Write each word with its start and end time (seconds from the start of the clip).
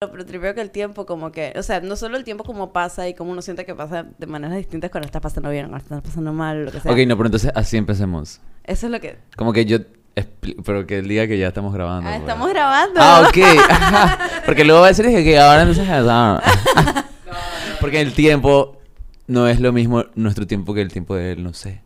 Pero 0.00 0.24
tripeo 0.24 0.54
que 0.54 0.60
el 0.60 0.70
tiempo 0.70 1.06
como 1.06 1.32
que, 1.32 1.52
o 1.56 1.62
sea, 1.64 1.80
no 1.80 1.96
solo 1.96 2.16
el 2.16 2.22
tiempo 2.22 2.44
como 2.44 2.72
pasa 2.72 3.08
y 3.08 3.14
como 3.14 3.32
uno 3.32 3.42
siente 3.42 3.66
que 3.66 3.74
pasa 3.74 4.06
de 4.16 4.26
maneras 4.28 4.56
distintas 4.56 4.92
cuando 4.92 5.06
está 5.06 5.20
pasando 5.20 5.50
bien, 5.50 5.66
cuando 5.66 5.82
está 5.82 6.00
pasando 6.00 6.32
mal, 6.32 6.66
lo 6.66 6.70
que 6.70 6.78
sea. 6.78 6.92
Ok, 6.92 6.98
no, 6.98 7.16
pero 7.16 7.26
entonces 7.26 7.50
así 7.52 7.76
empecemos. 7.76 8.40
Eso 8.62 8.86
es 8.86 8.92
lo 8.92 9.00
que... 9.00 9.18
Como 9.36 9.52
que 9.52 9.64
yo... 9.64 9.78
Pero 10.64 10.86
que 10.86 10.98
el 10.98 11.08
día 11.08 11.26
que 11.26 11.36
ya 11.36 11.48
estamos 11.48 11.74
grabando. 11.74 12.08
Ah, 12.08 12.12
pues. 12.12 12.20
estamos 12.20 12.48
grabando. 12.48 13.00
Ah, 13.02 13.28
ok. 13.28 14.42
Porque 14.46 14.64
luego 14.64 14.82
va 14.82 14.86
a 14.86 14.90
decir 14.90 15.04
que, 15.06 15.24
que 15.24 15.36
ahora 15.36 15.62
empiezas 15.62 15.88
a... 16.08 17.04
Porque 17.80 18.00
el 18.00 18.12
tiempo 18.12 18.78
no 19.26 19.48
es 19.48 19.58
lo 19.58 19.72
mismo 19.72 20.04
nuestro 20.14 20.46
tiempo 20.46 20.74
que 20.74 20.82
el 20.82 20.92
tiempo 20.92 21.16
de 21.16 21.32
él, 21.32 21.42
no 21.42 21.54
sé. 21.54 21.82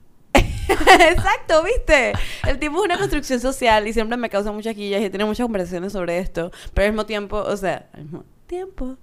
Exacto, 1.11 1.63
¿viste? 1.63 2.13
El 2.47 2.59
tiempo 2.59 2.79
es 2.79 2.85
una 2.85 2.99
construcción 2.99 3.41
social 3.41 3.87
y 3.87 3.93
siempre 3.93 4.17
me 4.17 4.31
causa 4.31 4.53
muchas 4.53 4.75
quillas 4.75 5.01
y 5.01 5.05
he 5.05 5.25
muchas 5.25 5.45
conversaciones 5.45 5.93
sobre 5.93 6.19
esto, 6.19 6.51
pero 6.75 6.87
al 6.87 6.93
mismo 6.93 7.07
tiempo, 7.07 7.39
o 7.39 7.57
sea, 7.57 7.89
al 7.93 8.05
mismo 8.05 8.25
tiempo. 8.47 8.97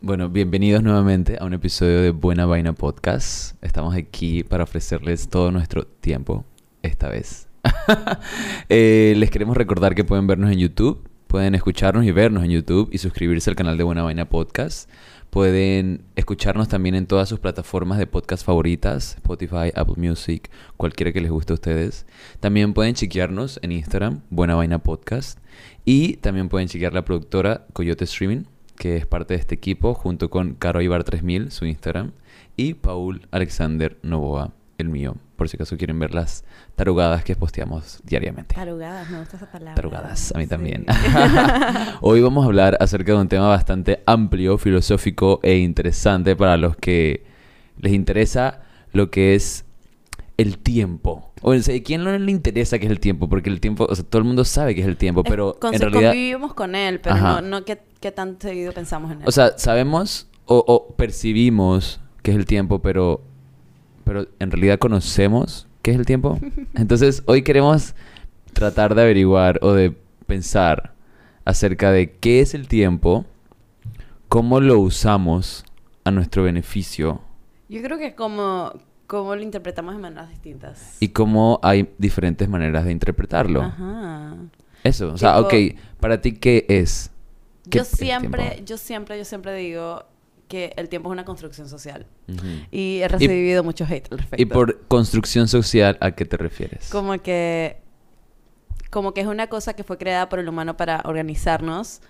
Bueno, 0.00 0.28
bienvenidos 0.28 0.82
nuevamente 0.82 1.38
a 1.40 1.46
un 1.46 1.54
episodio 1.54 2.02
de 2.02 2.10
Buena 2.10 2.44
Vaina 2.44 2.74
Podcast. 2.74 3.56
Estamos 3.64 3.94
aquí 3.96 4.44
para 4.44 4.64
ofrecerles 4.64 5.28
todo 5.30 5.50
nuestro 5.50 5.86
tiempo, 5.86 6.44
esta 6.82 7.08
vez. 7.08 7.48
Eh, 8.68 9.14
les 9.16 9.30
queremos 9.30 9.56
recordar 9.56 9.94
que 9.94 10.04
pueden 10.04 10.26
vernos 10.26 10.50
en 10.50 10.58
YouTube, 10.58 11.08
pueden 11.26 11.54
escucharnos 11.54 12.04
y 12.04 12.12
vernos 12.12 12.44
en 12.44 12.50
YouTube 12.50 12.88
y 12.92 12.98
suscribirse 12.98 13.50
al 13.50 13.56
canal 13.56 13.76
de 13.76 13.84
Buena 13.84 14.02
Vaina 14.02 14.28
Podcast. 14.28 14.88
Pueden 15.30 16.04
escucharnos 16.14 16.68
también 16.68 16.94
en 16.94 17.06
todas 17.06 17.28
sus 17.28 17.40
plataformas 17.40 17.98
de 17.98 18.06
podcast 18.06 18.46
favoritas, 18.46 19.16
Spotify, 19.16 19.72
Apple 19.74 19.96
Music, 19.96 20.48
cualquiera 20.76 21.12
que 21.12 21.20
les 21.20 21.30
guste 21.30 21.52
a 21.52 21.54
ustedes. 21.54 22.06
También 22.38 22.72
pueden 22.72 22.94
chequearnos 22.94 23.58
en 23.62 23.72
Instagram, 23.72 24.20
Buena 24.30 24.54
Vaina 24.54 24.78
Podcast. 24.78 25.40
Y 25.84 26.18
también 26.18 26.48
pueden 26.48 26.68
chequear 26.68 26.94
la 26.94 27.04
productora 27.04 27.66
Coyote 27.72 28.04
Streaming, 28.04 28.44
que 28.76 28.96
es 28.96 29.06
parte 29.06 29.34
de 29.34 29.40
este 29.40 29.56
equipo, 29.56 29.94
junto 29.94 30.30
con 30.30 30.54
Caro 30.54 30.80
Ibar 30.80 31.02
3000, 31.02 31.50
su 31.50 31.66
Instagram, 31.66 32.12
y 32.56 32.74
Paul 32.74 33.26
Alexander 33.32 33.98
Novoa, 34.02 34.52
el 34.78 34.88
mío, 34.88 35.16
por 35.36 35.48
si 35.48 35.56
acaso 35.56 35.76
quieren 35.76 35.98
ver 35.98 36.14
las 36.14 36.44
tarugadas 36.76 37.24
que 37.24 37.34
posteamos 37.36 38.00
diariamente. 38.04 38.54
Tarugadas, 38.54 39.10
me 39.10 39.18
gusta 39.18 39.36
esa 39.36 39.50
palabra. 39.50 39.74
Tarugadas, 39.74 40.32
a 40.34 40.38
mí 40.38 40.44
Sí. 40.44 40.50
también. 40.50 40.86
Hoy 42.00 42.20
vamos 42.20 42.44
a 42.44 42.46
hablar 42.46 42.76
acerca 42.80 43.12
de 43.12 43.18
un 43.18 43.28
tema 43.28 43.48
bastante 43.48 44.02
amplio, 44.06 44.58
filosófico 44.58 45.40
e 45.42 45.56
interesante 45.58 46.36
para 46.36 46.56
los 46.56 46.76
que 46.76 47.24
les 47.78 47.92
interesa 47.92 48.60
lo 48.92 49.10
que 49.10 49.34
es 49.34 49.64
el 50.36 50.58
tiempo. 50.58 51.32
O 51.42 51.54
sea, 51.58 51.80
¿quién 51.82 52.02
no 52.04 52.16
le 52.16 52.30
interesa 52.30 52.78
qué 52.78 52.86
es 52.86 52.90
el 52.92 53.00
tiempo? 53.00 53.28
Porque 53.28 53.50
el 53.50 53.60
tiempo, 53.60 53.86
o 53.88 53.94
sea, 53.94 54.04
todo 54.04 54.20
el 54.20 54.24
mundo 54.26 54.44
sabe 54.44 54.74
qué 54.74 54.80
es 54.80 54.86
el 54.86 54.96
tiempo, 54.96 55.22
pero 55.22 55.54
con- 55.60 55.74
en 55.74 55.80
realidad... 55.80 56.10
convivimos 56.12 56.54
con 56.54 56.74
él, 56.74 57.00
pero 57.00 57.16
Ajá. 57.16 57.40
no, 57.40 57.48
no 57.60 57.64
qué, 57.64 57.80
qué 58.00 58.10
tan 58.12 58.40
seguido 58.40 58.72
pensamos 58.72 59.12
en 59.12 59.18
él. 59.22 59.24
O 59.28 59.32
sea, 59.32 59.58
sabemos 59.58 60.28
o, 60.46 60.64
o 60.66 60.94
percibimos 60.96 62.00
qué 62.22 62.30
es 62.30 62.36
el 62.36 62.46
tiempo, 62.46 62.80
pero, 62.80 63.22
pero 64.04 64.26
en 64.38 64.50
realidad 64.50 64.78
conocemos 64.78 65.66
qué 65.82 65.90
es 65.92 65.96
el 65.98 66.06
tiempo. 66.06 66.38
Entonces, 66.74 67.22
hoy 67.26 67.42
queremos 67.42 67.94
tratar 68.52 68.94
de 68.94 69.02
averiguar 69.02 69.58
o 69.62 69.72
de 69.72 69.96
pensar 70.26 70.94
acerca 71.44 71.90
de 71.90 72.12
qué 72.16 72.40
es 72.40 72.54
el 72.54 72.68
tiempo, 72.68 73.24
cómo 74.28 74.60
lo 74.60 74.78
usamos 74.78 75.64
a 76.04 76.10
nuestro 76.10 76.42
beneficio 76.42 77.20
Yo 77.68 77.82
creo 77.82 77.98
que 77.98 78.08
es 78.08 78.14
como, 78.14 78.72
como 79.06 79.34
lo 79.36 79.42
interpretamos 79.42 79.94
de 79.94 80.00
maneras 80.00 80.28
distintas. 80.30 80.96
y 81.00 81.08
cómo 81.08 81.60
hay 81.62 81.90
diferentes 81.98 82.48
maneras 82.48 82.84
de 82.84 82.92
interpretarlo. 82.92 83.62
Ajá. 83.62 84.36
Eso, 84.82 85.12
o 85.12 85.18
sea, 85.18 85.36
Tipo- 85.38 85.46
ok, 85.46 85.78
para 86.00 86.20
ti, 86.20 86.32
¿qué 86.32 86.66
es? 86.68 87.10
¿Qué 87.70 87.78
Yo 87.78 87.84
siempre, 87.84 88.62
yo 88.66 88.76
siempre, 88.76 89.16
yo 89.18 89.24
siempre 89.24 89.54
digo 89.54 90.04
que 90.48 90.72
el 90.76 90.88
tiempo 90.88 91.08
es 91.08 91.12
una 91.12 91.24
construcción 91.24 91.68
social. 91.68 92.06
Y 92.70 93.00
he 93.02 93.08
recibido 93.08 93.64
mucho 93.64 93.84
hate 93.84 94.10
al 94.12 94.18
respecto. 94.18 94.42
Y 94.42 94.46
por 94.46 94.80
construcción 94.86 95.48
social, 95.48 95.96
¿a 96.00 96.12
qué 96.12 96.24
te 96.24 96.36
refieres? 96.36 96.88
Como 96.90 97.16
que... 97.18 97.82
Como 98.90 99.12
que 99.12 99.22
es 99.22 99.26
una 99.26 99.48
cosa 99.48 99.74
que 99.74 99.82
fue 99.82 99.98
creada 99.98 100.28
por 100.28 100.38
el 100.38 100.48
humano 100.48 100.76
para 100.76 101.02
organizarnos. 101.04 102.00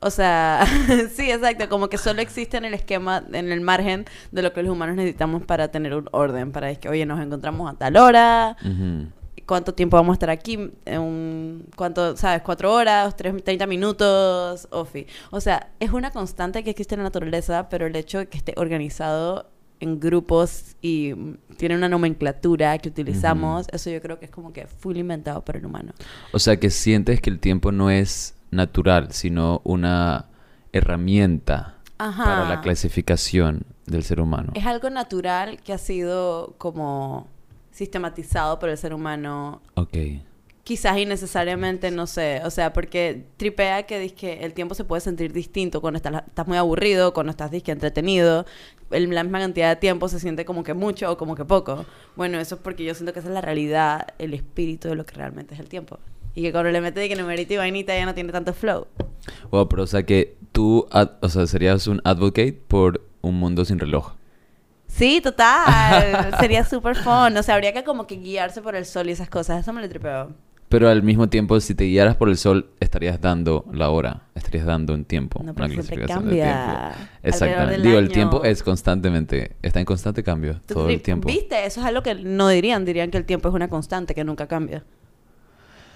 O 0.00 0.10
sea, 0.10 0.64
sí, 1.12 1.30
exacto. 1.30 1.68
Como 1.68 1.88
que 1.88 1.98
solo 1.98 2.22
existe 2.22 2.56
en 2.56 2.64
el 2.64 2.74
esquema, 2.74 3.24
en 3.32 3.50
el 3.50 3.60
margen 3.60 4.04
de 4.30 4.42
lo 4.42 4.52
que 4.52 4.62
los 4.62 4.72
humanos 4.72 4.94
necesitamos 4.94 5.42
para 5.42 5.68
tener 5.68 5.94
un 5.94 6.08
orden. 6.12 6.52
Para 6.52 6.68
decir 6.68 6.80
que, 6.80 6.88
oye, 6.88 7.06
nos 7.06 7.20
encontramos 7.20 7.68
a 7.70 7.76
tal 7.76 7.96
hora. 7.96 8.56
Ujú. 8.62 9.08
¿Cuánto 9.48 9.72
tiempo 9.72 9.96
vamos 9.96 10.12
a 10.12 10.16
estar 10.16 10.28
aquí? 10.28 10.58
Un- 10.86 11.64
¿Cuánto, 11.74 12.14
sabes? 12.18 12.42
¿Cuatro 12.42 12.70
horas? 12.70 13.16
Tres, 13.16 13.32
¿30 13.34 13.66
minutos? 13.66 14.68
Ofi. 14.70 15.06
O 15.30 15.40
sea, 15.40 15.70
es 15.80 15.90
una 15.90 16.10
constante 16.10 16.62
que 16.62 16.68
existe 16.68 16.94
en 16.94 16.98
la 17.00 17.04
naturaleza, 17.04 17.70
pero 17.70 17.86
el 17.86 17.96
hecho 17.96 18.18
de 18.18 18.26
que 18.28 18.36
esté 18.36 18.52
organizado 18.58 19.48
en 19.80 20.00
grupos 20.00 20.76
y 20.82 21.14
tiene 21.56 21.76
una 21.76 21.88
nomenclatura 21.88 22.76
que 22.76 22.90
utilizamos, 22.90 23.68
eso 23.72 23.88
yo 23.88 24.02
creo 24.02 24.18
que 24.18 24.26
es 24.26 24.30
como 24.30 24.52
que 24.52 24.66
full 24.66 24.98
inventado 24.98 25.42
por 25.42 25.56
el 25.56 25.64
humano. 25.64 25.94
O 26.32 26.38
sea, 26.38 26.58
que 26.60 26.68
sientes 26.68 27.22
que 27.22 27.30
el 27.30 27.38
tiempo 27.40 27.72
no 27.72 27.88
es 27.90 28.34
natural, 28.50 29.12
sino 29.12 29.62
una 29.64 30.26
herramienta 30.72 31.76
Ajá. 31.96 32.22
para 32.24 32.48
la 32.50 32.60
clasificación 32.60 33.62
del 33.86 34.02
ser 34.02 34.20
humano. 34.20 34.52
Es 34.54 34.66
algo 34.66 34.90
natural 34.90 35.58
que 35.62 35.72
ha 35.72 35.78
sido 35.78 36.54
como 36.58 37.28
sistematizado 37.78 38.58
por 38.58 38.68
el 38.68 38.76
ser 38.76 38.92
humano 38.92 39.62
Ok. 39.74 39.96
Quizás 40.64 40.98
innecesariamente, 40.98 41.90
no 41.90 42.06
sé, 42.06 42.42
o 42.44 42.50
sea, 42.50 42.74
porque 42.74 43.24
tripea 43.38 43.84
que 43.84 43.98
dizque 43.98 44.40
el 44.44 44.52
tiempo 44.52 44.74
se 44.74 44.84
puede 44.84 45.00
sentir 45.00 45.32
distinto 45.32 45.80
cuando 45.80 45.96
estás, 45.96 46.24
estás 46.26 46.46
muy 46.46 46.58
aburrido, 46.58 47.14
cuando 47.14 47.30
estás 47.30 47.50
disque 47.50 47.72
entretenido, 47.72 48.44
el- 48.90 49.08
la 49.08 49.22
misma 49.22 49.38
cantidad 49.38 49.70
de 49.70 49.76
tiempo 49.76 50.08
se 50.10 50.20
siente 50.20 50.44
como 50.44 50.62
que 50.64 50.74
mucho 50.74 51.10
o 51.10 51.16
como 51.16 51.34
que 51.36 51.46
poco. 51.46 51.86
Bueno, 52.16 52.38
eso 52.38 52.56
es 52.56 52.60
porque 52.60 52.84
yo 52.84 52.94
siento 52.94 53.14
que 53.14 53.20
esa 53.20 53.28
es 53.28 53.34
la 53.34 53.40
realidad, 53.40 54.08
el 54.18 54.34
espíritu 54.34 54.88
de 54.88 54.94
lo 54.96 55.06
que 55.06 55.14
realmente 55.14 55.54
es 55.54 55.60
el 55.60 55.70
tiempo. 55.70 55.98
Y 56.34 56.42
que 56.42 56.52
cuando 56.52 56.70
le 56.70 56.82
metes 56.82 57.02
de 57.02 57.08
que 57.08 57.16
numerito 57.16 57.54
y 57.54 57.56
vainita 57.56 57.96
ya 57.96 58.04
no 58.04 58.12
tiene 58.14 58.30
tanto 58.30 58.52
flow. 58.52 58.86
Wow, 59.50 59.68
pero 59.70 59.84
o 59.84 59.86
sea 59.86 60.02
que 60.04 60.36
tú, 60.52 60.86
ad- 60.90 61.12
o 61.22 61.30
sea, 61.30 61.46
serías 61.46 61.86
un 61.86 62.02
advocate 62.04 62.52
por 62.52 63.00
un 63.22 63.36
mundo 63.36 63.64
sin 63.64 63.78
reloj. 63.78 64.12
Sí, 64.88 65.20
total. 65.20 66.34
Sería 66.40 66.64
súper 66.64 66.96
fun. 66.96 67.36
O 67.36 67.42
sea, 67.42 67.54
habría 67.54 67.72
que 67.72 67.84
como 67.84 68.06
que 68.06 68.16
guiarse 68.16 68.60
por 68.62 68.74
el 68.74 68.84
sol 68.84 69.08
y 69.08 69.12
esas 69.12 69.28
cosas. 69.30 69.60
Eso 69.60 69.72
me 69.72 69.80
lo 69.80 69.88
tripeo. 69.88 70.32
Pero 70.68 70.90
al 70.90 71.02
mismo 71.02 71.28
tiempo, 71.28 71.58
si 71.60 71.74
te 71.74 71.84
guiaras 71.84 72.16
por 72.16 72.28
el 72.28 72.36
sol, 72.36 72.70
estarías 72.78 73.20
dando 73.20 73.64
la 73.72 73.88
hora, 73.88 74.24
estarías 74.34 74.66
dando 74.66 74.92
un 74.92 75.06
tiempo, 75.06 75.38
No, 75.38 75.52
una 75.52 75.54
pero 75.54 75.68
siempre 75.68 75.96
clasificación 75.96 76.28
del 76.28 76.38
cambia 76.40 76.86
alrededor 76.88 77.08
Exactamente. 77.22 77.82
Digo, 77.82 77.98
el 77.98 78.04
año. 78.04 78.12
tiempo 78.12 78.44
es 78.44 78.62
constantemente, 78.62 79.56
está 79.62 79.80
en 79.80 79.86
constante 79.86 80.22
cambio 80.22 80.60
¿Tú 80.66 80.74
todo 80.74 80.90
el 80.90 81.00
tiempo. 81.00 81.26
¿Viste? 81.26 81.64
Eso 81.64 81.80
es 81.80 81.86
algo 81.86 82.02
que 82.02 82.14
no 82.16 82.48
dirían. 82.48 82.84
Dirían 82.84 83.10
que 83.10 83.16
el 83.16 83.24
tiempo 83.24 83.48
es 83.48 83.54
una 83.54 83.68
constante 83.68 84.14
que 84.14 84.24
nunca 84.24 84.46
cambia. 84.46 84.84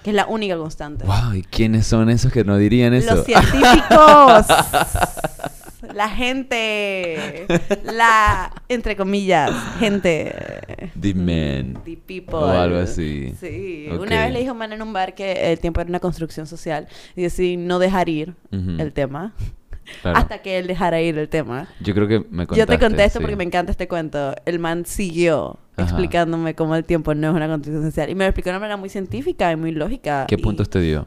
Que 0.03 0.11
es 0.11 0.17
la 0.17 0.27
única 0.27 0.57
constante. 0.57 1.05
Wow, 1.05 1.35
¿y 1.35 1.43
quiénes 1.43 1.87
son 1.87 2.09
esos 2.09 2.33
que 2.33 2.43
no 2.43 2.57
dirían 2.57 2.95
eso? 2.95 3.15
Los 3.15 3.27
científicos. 3.27 4.47
la 5.95 6.09
gente. 6.09 7.47
La, 7.85 8.53
entre 8.69 8.97
comillas, 8.97 9.51
gente. 9.79 10.35
The 11.01 11.15
men. 11.15 11.75
The 11.85 11.97
people. 11.97 12.37
O 12.37 12.49
algo 12.49 12.79
así. 12.79 13.35
Sí. 13.41 13.89
Una 13.91 14.25
vez 14.25 14.33
le 14.33 14.39
dijo 14.41 14.51
a 14.51 14.53
un 14.53 14.59
man 14.59 14.73
en 14.73 14.83
un 14.83 14.93
bar 14.93 15.15
que 15.15 15.53
el 15.53 15.59
tiempo 15.59 15.81
era 15.81 15.89
una 15.89 16.01
construcción 16.01 16.47
social 16.47 16.87
y 17.17 17.23
decidí 17.23 17.57
no 17.57 17.79
dejar 17.79 18.09
ir 18.09 18.35
el 18.51 18.93
tema 18.93 19.35
Claro. 20.01 20.17
hasta 20.17 20.39
que 20.43 20.59
él 20.59 20.69
dejara 20.69 21.01
ir 21.01 21.19
el 21.19 21.29
tema. 21.29 21.67
Yo 21.81 21.93
creo 21.93 22.07
que 22.07 22.21
me 22.31 22.47
contaste. 22.47 22.57
Yo 22.61 22.67
te 22.67 22.79
conté 22.79 23.05
esto 23.05 23.19
sí. 23.19 23.23
porque 23.23 23.37
me 23.37 23.43
encanta 23.45 23.73
este 23.73 23.89
cuento. 23.89 24.33
El 24.47 24.61
man 24.61 24.87
siguió 24.87 25.59
Ajá. 25.77 25.83
explicándome 25.89 26.55
cómo 26.55 26.77
el 26.77 26.85
tiempo 26.85 27.15
no 27.17 27.31
es 27.31 27.35
una 27.35 27.49
construcción 27.49 27.85
social. 27.85 28.09
Y 28.09 28.15
me 28.15 28.25
lo 28.25 28.29
explicó 28.31 28.49
de 28.51 28.53
una 28.53 28.61
manera 28.61 28.77
muy 28.77 28.89
científica 28.89 29.51
y 29.51 29.57
muy 29.57 29.73
lógica. 29.73 30.27
¿Qué 30.29 30.37
y 30.37 30.39
puntos 30.39 30.71
te 30.71 30.81
dio? 30.81 31.07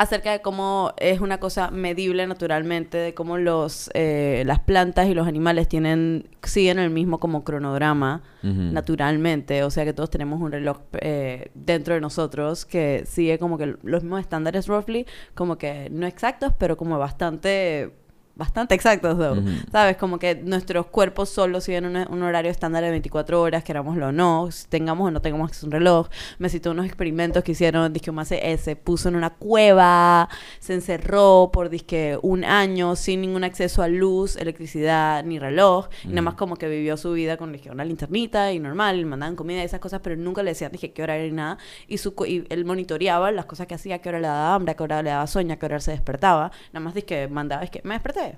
Acerca 0.00 0.32
de 0.32 0.40
cómo 0.40 0.94
es 0.96 1.20
una 1.20 1.40
cosa 1.40 1.70
medible 1.70 2.26
naturalmente, 2.26 2.96
de 2.96 3.12
cómo 3.12 3.36
los, 3.36 3.90
eh, 3.92 4.44
las 4.46 4.58
plantas 4.60 5.08
y 5.08 5.12
los 5.12 5.26
animales 5.26 5.68
tienen, 5.68 6.26
siguen 6.42 6.78
el 6.78 6.88
mismo 6.88 7.20
como 7.20 7.44
cronograma 7.44 8.22
naturalmente. 8.42 9.62
O 9.62 9.70
sea 9.70 9.84
que 9.84 9.92
todos 9.92 10.08
tenemos 10.08 10.40
un 10.40 10.52
reloj 10.52 10.78
eh, 11.02 11.50
dentro 11.54 11.92
de 11.92 12.00
nosotros 12.00 12.64
que 12.64 13.04
sigue 13.04 13.38
como 13.38 13.58
que 13.58 13.76
los 13.82 14.02
mismos 14.02 14.20
estándares 14.20 14.68
roughly, 14.68 15.04
como 15.34 15.58
que 15.58 15.90
no 15.90 16.06
exactos, 16.06 16.54
pero 16.56 16.78
como 16.78 16.98
bastante 16.98 17.92
bastante 18.40 18.74
exactos, 18.74 19.16
though. 19.16 19.40
¿Sabes? 19.70 19.96
Como 19.96 20.18
que 20.18 20.34
nuestros 20.34 20.86
cuerpos 20.86 21.28
solo 21.28 21.60
siguen 21.60 21.84
un, 21.84 21.96
un 21.96 22.22
horario 22.22 22.50
estándar 22.50 22.82
de 22.82 22.90
24 22.90 23.40
horas, 23.40 23.62
querámoslo 23.62 24.08
o 24.08 24.12
no, 24.12 24.48
tengamos 24.68 25.06
o 25.06 25.10
no 25.12 25.20
tengamos 25.20 25.62
un 25.62 25.70
reloj. 25.70 26.08
Me 26.38 26.48
citó 26.48 26.72
unos 26.72 26.86
experimentos 26.86 27.44
que 27.44 27.52
hicieron, 27.52 27.92
disque 27.92 28.10
más 28.10 28.28
se 28.28 28.76
puso 28.76 29.08
en 29.08 29.16
una 29.16 29.30
cueva, 29.30 30.28
se 30.58 30.74
encerró 30.74 31.50
por 31.52 31.68
disque 31.68 32.18
un 32.22 32.44
año 32.44 32.96
sin 32.96 33.20
ningún 33.20 33.44
acceso 33.44 33.82
a 33.82 33.88
luz, 33.88 34.36
electricidad 34.36 35.24
ni 35.24 35.38
reloj, 35.38 35.88
y 36.04 36.08
nada 36.08 36.22
más 36.22 36.34
como 36.34 36.56
que 36.56 36.68
vivió 36.68 36.96
su 36.96 37.12
vida 37.12 37.36
con 37.36 37.52
disque, 37.52 37.70
una 37.70 37.84
linternita 37.84 38.52
y 38.52 38.58
normal, 38.58 38.98
le 38.98 39.04
mandaban 39.04 39.36
comida 39.36 39.60
y 39.60 39.64
esas 39.64 39.80
cosas, 39.80 40.00
pero 40.02 40.16
nunca 40.16 40.42
le 40.42 40.50
decían 40.50 40.72
dije 40.72 40.92
qué 40.92 41.02
hora 41.02 41.16
era 41.16 41.24
ni 41.24 41.32
nada, 41.32 41.58
y, 41.86 41.98
su, 41.98 42.14
y 42.26 42.44
él 42.48 42.64
monitoreaba 42.64 43.30
las 43.32 43.46
cosas 43.46 43.66
que 43.66 43.74
hacía, 43.74 44.00
qué 44.00 44.08
hora 44.08 44.20
le 44.20 44.28
daba 44.28 44.54
hambre, 44.54 44.74
qué 44.76 44.82
hora 44.82 45.02
le 45.02 45.10
daba 45.10 45.26
sueño, 45.26 45.58
qué 45.58 45.66
hora 45.66 45.80
se 45.80 45.90
despertaba, 45.90 46.52
nada 46.72 46.84
más 46.84 46.94
disque 46.94 47.28
mandaba, 47.28 47.62
es 47.62 47.70
que 47.70 47.80
me 47.84 47.94
desperté, 47.94 48.29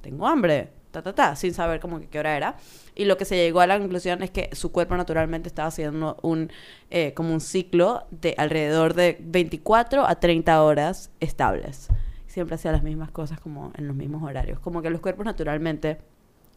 tengo 0.00 0.26
hambre, 0.26 0.68
ta, 0.90 1.02
ta, 1.02 1.14
ta, 1.14 1.36
sin 1.36 1.54
saber 1.54 1.80
como 1.80 2.00
que 2.00 2.08
qué 2.08 2.18
hora 2.18 2.36
era. 2.36 2.56
Y 2.94 3.04
lo 3.04 3.16
que 3.16 3.24
se 3.24 3.36
llegó 3.36 3.60
a 3.60 3.66
la 3.66 3.78
conclusión 3.78 4.22
es 4.22 4.30
que 4.30 4.50
su 4.52 4.72
cuerpo 4.72 4.96
naturalmente 4.96 5.48
estaba 5.48 5.68
haciendo 5.68 6.16
un, 6.22 6.50
eh, 6.90 7.12
como 7.14 7.32
un 7.32 7.40
ciclo 7.40 8.04
de 8.10 8.34
alrededor 8.38 8.94
de 8.94 9.16
24 9.20 10.06
a 10.06 10.14
30 10.16 10.62
horas 10.62 11.10
estables. 11.20 11.88
Siempre 12.26 12.54
hacía 12.56 12.72
las 12.72 12.82
mismas 12.82 13.10
cosas 13.10 13.40
como 13.40 13.72
en 13.76 13.86
los 13.88 13.96
mismos 13.96 14.22
horarios. 14.22 14.58
Como 14.60 14.82
que 14.82 14.90
los 14.90 15.00
cuerpos 15.00 15.24
naturalmente 15.26 15.98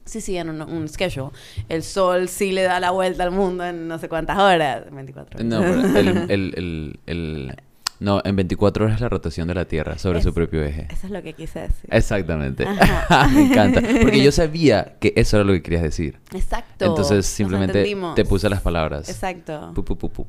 sí 0.05 0.21
siguen 0.21 0.49
un, 0.49 0.61
un 0.61 0.87
schedule. 0.89 1.31
El 1.69 1.81
sol 1.83 2.27
sí 2.27 2.51
le 2.51 2.63
da 2.63 2.79
la 2.79 2.91
vuelta 2.91 3.23
al 3.23 3.31
mundo 3.31 3.63
en 3.65 3.87
no 3.87 3.97
sé 3.99 4.09
cuántas 4.09 4.37
horas. 4.37 4.83
24 4.91 5.37
horas. 5.39 5.45
No, 5.47 5.61
pero 5.93 6.11
el, 6.11 6.31
el, 6.31 6.53
el, 6.55 6.99
el- 7.05 7.55
No, 8.03 8.21
en 8.25 8.35
24 8.35 8.83
horas 8.83 8.99
la 8.99 9.07
rotación 9.07 9.47
de 9.47 9.55
la 9.55 9.63
Tierra 9.63 9.97
sobre 9.97 10.21
su 10.21 10.29
Es- 10.29 10.35
propio 10.35 10.61
eje. 10.61 10.87
Eso 10.91 11.07
es 11.07 11.11
lo 11.13 11.23
que 11.23 11.31
quise 11.33 11.61
decir. 11.61 11.89
Exactamente. 11.89 12.65
Me 13.33 13.45
encanta. 13.45 13.81
Porque 14.01 14.21
yo 14.21 14.31
sabía 14.33 14.97
que 14.99 15.13
eso 15.15 15.37
era 15.37 15.45
lo 15.45 15.53
que 15.53 15.61
querías 15.61 15.83
decir. 15.83 16.19
Exacto. 16.33 16.83
Entonces 16.83 17.25
simplemente 17.25 17.95
te 18.15 18.25
puse 18.25 18.49
las 18.49 18.59
palabras. 18.61 19.07
Exacto. 19.07 19.71
Pu, 19.73 19.85
pu, 19.85 19.97
pu, 20.09 20.27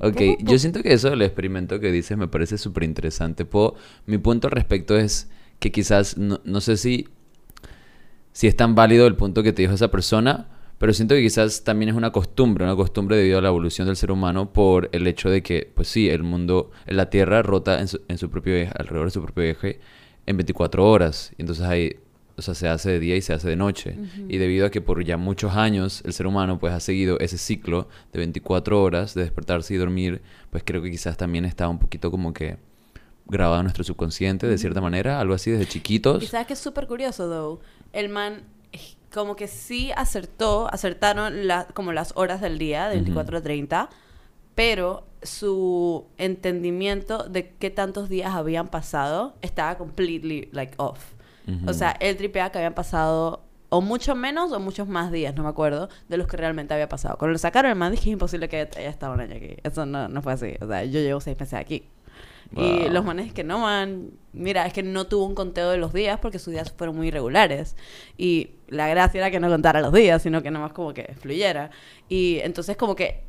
Ok, 0.00 0.20
yo 0.40 0.56
siento 0.60 0.82
que 0.84 0.92
eso 0.92 1.10
del 1.10 1.22
experimento 1.22 1.80
que 1.80 1.90
dices 1.90 2.16
me 2.16 2.28
parece 2.28 2.58
súper 2.58 2.84
interesante. 2.84 3.44
Mi 4.06 4.18
punto 4.18 4.46
al 4.46 4.52
respecto 4.52 4.96
es 4.96 5.28
que 5.58 5.72
quizás, 5.72 6.16
no, 6.16 6.40
no 6.44 6.60
sé 6.60 6.76
si, 6.76 7.08
si 8.32 8.46
es 8.46 8.54
tan 8.56 8.76
válido 8.76 9.08
el 9.08 9.16
punto 9.16 9.42
que 9.42 9.52
te 9.52 9.62
dijo 9.62 9.74
esa 9.74 9.90
persona, 9.90 10.46
pero 10.80 10.94
siento 10.94 11.14
que 11.14 11.20
quizás 11.20 11.62
también 11.62 11.90
es 11.90 11.94
una 11.94 12.10
costumbre, 12.10 12.64
una 12.64 12.74
costumbre 12.74 13.14
debido 13.14 13.36
a 13.36 13.42
la 13.42 13.48
evolución 13.48 13.86
del 13.86 13.96
ser 13.96 14.10
humano 14.10 14.50
por 14.50 14.88
el 14.92 15.06
hecho 15.06 15.28
de 15.28 15.42
que, 15.42 15.70
pues 15.74 15.88
sí, 15.88 16.08
el 16.08 16.22
mundo, 16.22 16.70
la 16.86 17.10
Tierra 17.10 17.42
rota 17.42 17.80
en 17.80 17.86
su, 17.86 18.00
en 18.08 18.16
su 18.16 18.30
propio 18.30 18.54
eje, 18.56 18.72
alrededor 18.74 19.08
de 19.08 19.10
su 19.10 19.20
propio 19.20 19.44
eje 19.44 19.78
en 20.24 20.38
24 20.38 20.88
horas. 20.88 21.32
Y 21.36 21.42
entonces 21.42 21.66
hay, 21.66 21.96
o 22.38 22.40
sea, 22.40 22.54
se 22.54 22.66
hace 22.66 22.92
de 22.92 22.98
día 22.98 23.14
y 23.14 23.20
se 23.20 23.34
hace 23.34 23.46
de 23.46 23.56
noche. 23.56 23.94
Y 24.26 24.38
debido 24.38 24.64
a 24.64 24.70
que 24.70 24.80
por 24.80 25.04
ya 25.04 25.18
muchos 25.18 25.54
años 25.54 26.00
el 26.06 26.14
ser 26.14 26.26
humano 26.26 26.58
pues 26.58 26.72
ha 26.72 26.80
seguido 26.80 27.20
ese 27.20 27.36
ciclo 27.36 27.86
de 28.14 28.20
24 28.20 28.82
horas 28.82 29.12
de 29.12 29.20
despertarse 29.20 29.74
y 29.74 29.76
dormir, 29.76 30.22
pues 30.48 30.62
creo 30.64 30.80
que 30.80 30.90
quizás 30.90 31.18
también 31.18 31.44
está 31.44 31.68
un 31.68 31.78
poquito 31.78 32.10
como 32.10 32.32
que 32.32 32.56
grabado 33.26 33.60
en 33.60 33.64
nuestro 33.64 33.84
subconsciente 33.84 34.46
de 34.46 34.56
cierta 34.56 34.80
manera, 34.80 35.20
algo 35.20 35.34
así 35.34 35.50
desde 35.50 35.64
Y 35.64 35.66
chiquitos. 35.66 36.26
sabes 36.26 36.46
que 36.46 36.54
es 36.54 36.58
súper 36.58 36.86
curioso, 36.86 37.28
though. 37.28 37.60
El 37.92 38.08
man, 38.08 38.44
como 39.12 39.36
que 39.36 39.48
sí 39.48 39.90
acertó, 39.96 40.68
acertaron 40.72 41.46
la, 41.46 41.66
como 41.74 41.92
las 41.92 42.12
horas 42.16 42.40
del 42.40 42.58
día, 42.58 42.88
de 42.88 42.96
24 42.96 43.38
a 43.38 43.40
30, 43.40 43.90
pero 44.54 45.06
su 45.22 46.06
entendimiento 46.18 47.24
de 47.28 47.50
qué 47.50 47.70
tantos 47.70 48.08
días 48.08 48.34
habían 48.34 48.68
pasado 48.68 49.34
estaba 49.42 49.76
completely, 49.76 50.48
like, 50.52 50.74
off. 50.76 51.12
O 51.66 51.72
sea, 51.72 51.96
él 51.98 52.16
tripeaba 52.16 52.52
que 52.52 52.58
habían 52.58 52.74
pasado 52.74 53.42
o 53.70 53.80
mucho 53.80 54.14
menos 54.14 54.52
o 54.52 54.60
muchos 54.60 54.86
más 54.86 55.10
días, 55.10 55.34
no 55.34 55.42
me 55.42 55.48
acuerdo, 55.48 55.88
de 56.08 56.16
los 56.16 56.26
que 56.26 56.36
realmente 56.36 56.74
había 56.74 56.88
pasado. 56.88 57.16
Cuando 57.18 57.32
lo 57.32 57.38
sacaron, 57.38 57.70
el 57.70 57.76
man 57.76 57.90
dije, 57.92 58.10
es 58.10 58.12
imposible 58.12 58.48
que 58.48 58.68
haya 58.76 58.88
estado 58.88 59.14
un 59.14 59.20
año 59.20 59.36
aquí. 59.36 59.56
Eso 59.64 59.86
no, 59.86 60.08
no 60.08 60.22
fue 60.22 60.34
así. 60.34 60.54
O 60.60 60.66
sea, 60.66 60.84
yo 60.84 61.00
llevo 61.00 61.20
seis 61.20 61.38
meses 61.38 61.54
aquí. 61.54 61.88
Y 62.56 62.80
Wow. 62.80 62.90
los 62.90 63.04
manes 63.04 63.32
que 63.32 63.44
no, 63.44 63.60
man, 63.60 64.10
mira, 64.32 64.66
es 64.66 64.72
que 64.72 64.82
no 64.82 65.06
tuvo 65.06 65.24
un 65.26 65.34
conteo 65.34 65.70
de 65.70 65.76
los 65.76 65.92
días 65.92 66.18
porque 66.20 66.38
sus 66.38 66.52
días 66.52 66.72
fueron 66.76 66.96
muy 66.96 67.08
irregulares. 67.08 67.76
Y 68.18 68.52
la 68.68 68.88
gracia 68.88 69.18
era 69.18 69.30
que 69.30 69.38
no 69.40 69.48
contara 69.48 69.80
los 69.80 69.92
días, 69.92 70.22
sino 70.22 70.42
que 70.42 70.50
nomás 70.50 70.72
como 70.72 70.92
que 70.92 71.14
fluyera. 71.20 71.70
Y 72.08 72.38
entonces 72.42 72.76
como 72.76 72.96
que 72.96 73.22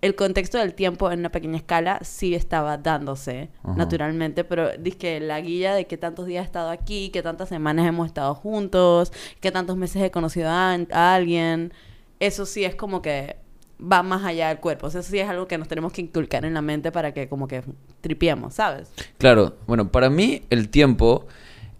el 0.00 0.16
contexto 0.16 0.58
del 0.58 0.74
tiempo 0.74 1.10
en 1.12 1.20
una 1.20 1.30
pequeña 1.30 1.56
escala 1.56 2.00
sí 2.02 2.34
estaba 2.34 2.76
dándose 2.76 3.50
Ajá. 3.62 3.74
naturalmente, 3.76 4.42
pero 4.44 4.70
que 4.98 5.20
la 5.20 5.40
guía 5.40 5.74
de 5.74 5.86
qué 5.86 5.96
tantos 5.96 6.26
días 6.26 6.42
he 6.42 6.46
estado 6.46 6.70
aquí, 6.70 7.10
qué 7.10 7.22
tantas 7.22 7.48
semanas 7.48 7.86
hemos 7.86 8.06
estado 8.08 8.34
juntos, 8.34 9.12
qué 9.40 9.52
tantos 9.52 9.76
meses 9.76 10.02
he 10.02 10.10
conocido 10.10 10.48
a, 10.50 10.72
a 10.90 11.14
alguien, 11.14 11.72
eso 12.18 12.46
sí 12.46 12.64
es 12.64 12.74
como 12.74 13.00
que 13.00 13.36
va 13.80 14.02
más 14.02 14.24
allá 14.24 14.48
del 14.48 14.58
cuerpo. 14.58 14.86
O 14.86 14.90
sea, 14.90 15.00
eso 15.00 15.10
sí 15.10 15.18
es 15.18 15.28
algo 15.28 15.46
que 15.48 15.58
nos 15.58 15.68
tenemos 15.68 15.92
que 15.92 16.00
inculcar 16.02 16.44
en 16.44 16.54
la 16.54 16.62
mente 16.62 16.92
para 16.92 17.12
que 17.12 17.28
como 17.28 17.48
que 17.48 17.62
tripiemos, 18.00 18.54
¿sabes? 18.54 18.90
Claro, 19.18 19.56
bueno, 19.66 19.90
para 19.90 20.10
mí 20.10 20.42
el 20.50 20.68
tiempo 20.68 21.26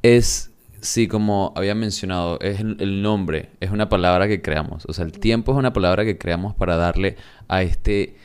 es, 0.02 0.50
sí, 0.80 1.06
como 1.08 1.52
había 1.56 1.74
mencionado, 1.74 2.40
es 2.40 2.60
el, 2.60 2.76
el 2.80 3.02
nombre, 3.02 3.50
es 3.60 3.70
una 3.70 3.88
palabra 3.88 4.26
que 4.28 4.42
creamos. 4.42 4.84
O 4.88 4.92
sea, 4.92 5.04
el 5.04 5.12
tiempo 5.12 5.52
es 5.52 5.58
una 5.58 5.72
palabra 5.72 6.04
que 6.04 6.18
creamos 6.18 6.54
para 6.54 6.76
darle 6.76 7.16
a 7.48 7.62
este, 7.62 8.16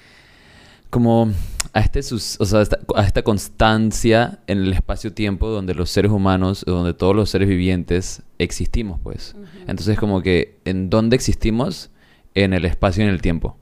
como, 0.90 1.32
a 1.74 1.80
este, 1.82 2.02
sus- 2.02 2.38
o 2.40 2.46
sea, 2.46 2.62
esta, 2.62 2.80
a 2.96 3.04
esta 3.04 3.22
constancia 3.24 4.40
en 4.48 4.60
el 4.60 4.74
espacio-tiempo 4.74 5.50
donde 5.50 5.76
los 5.76 5.90
seres 5.92 6.12
humanos, 6.12 6.64
donde 6.66 6.94
todos 6.94 7.16
los 7.16 7.30
seres 7.30 7.48
vivientes 7.48 8.24
existimos, 8.40 9.00
pues. 9.04 9.36
Entonces, 9.68 10.00
como 10.00 10.22
que, 10.22 10.58
¿en 10.66 10.90
dónde 10.90 11.16
existimos? 11.16 11.92
En 12.40 12.54
el 12.54 12.66
espacio 12.66 13.04
y 13.04 13.08
en 13.08 13.14
el 13.14 13.22
tiempo. 13.22 13.58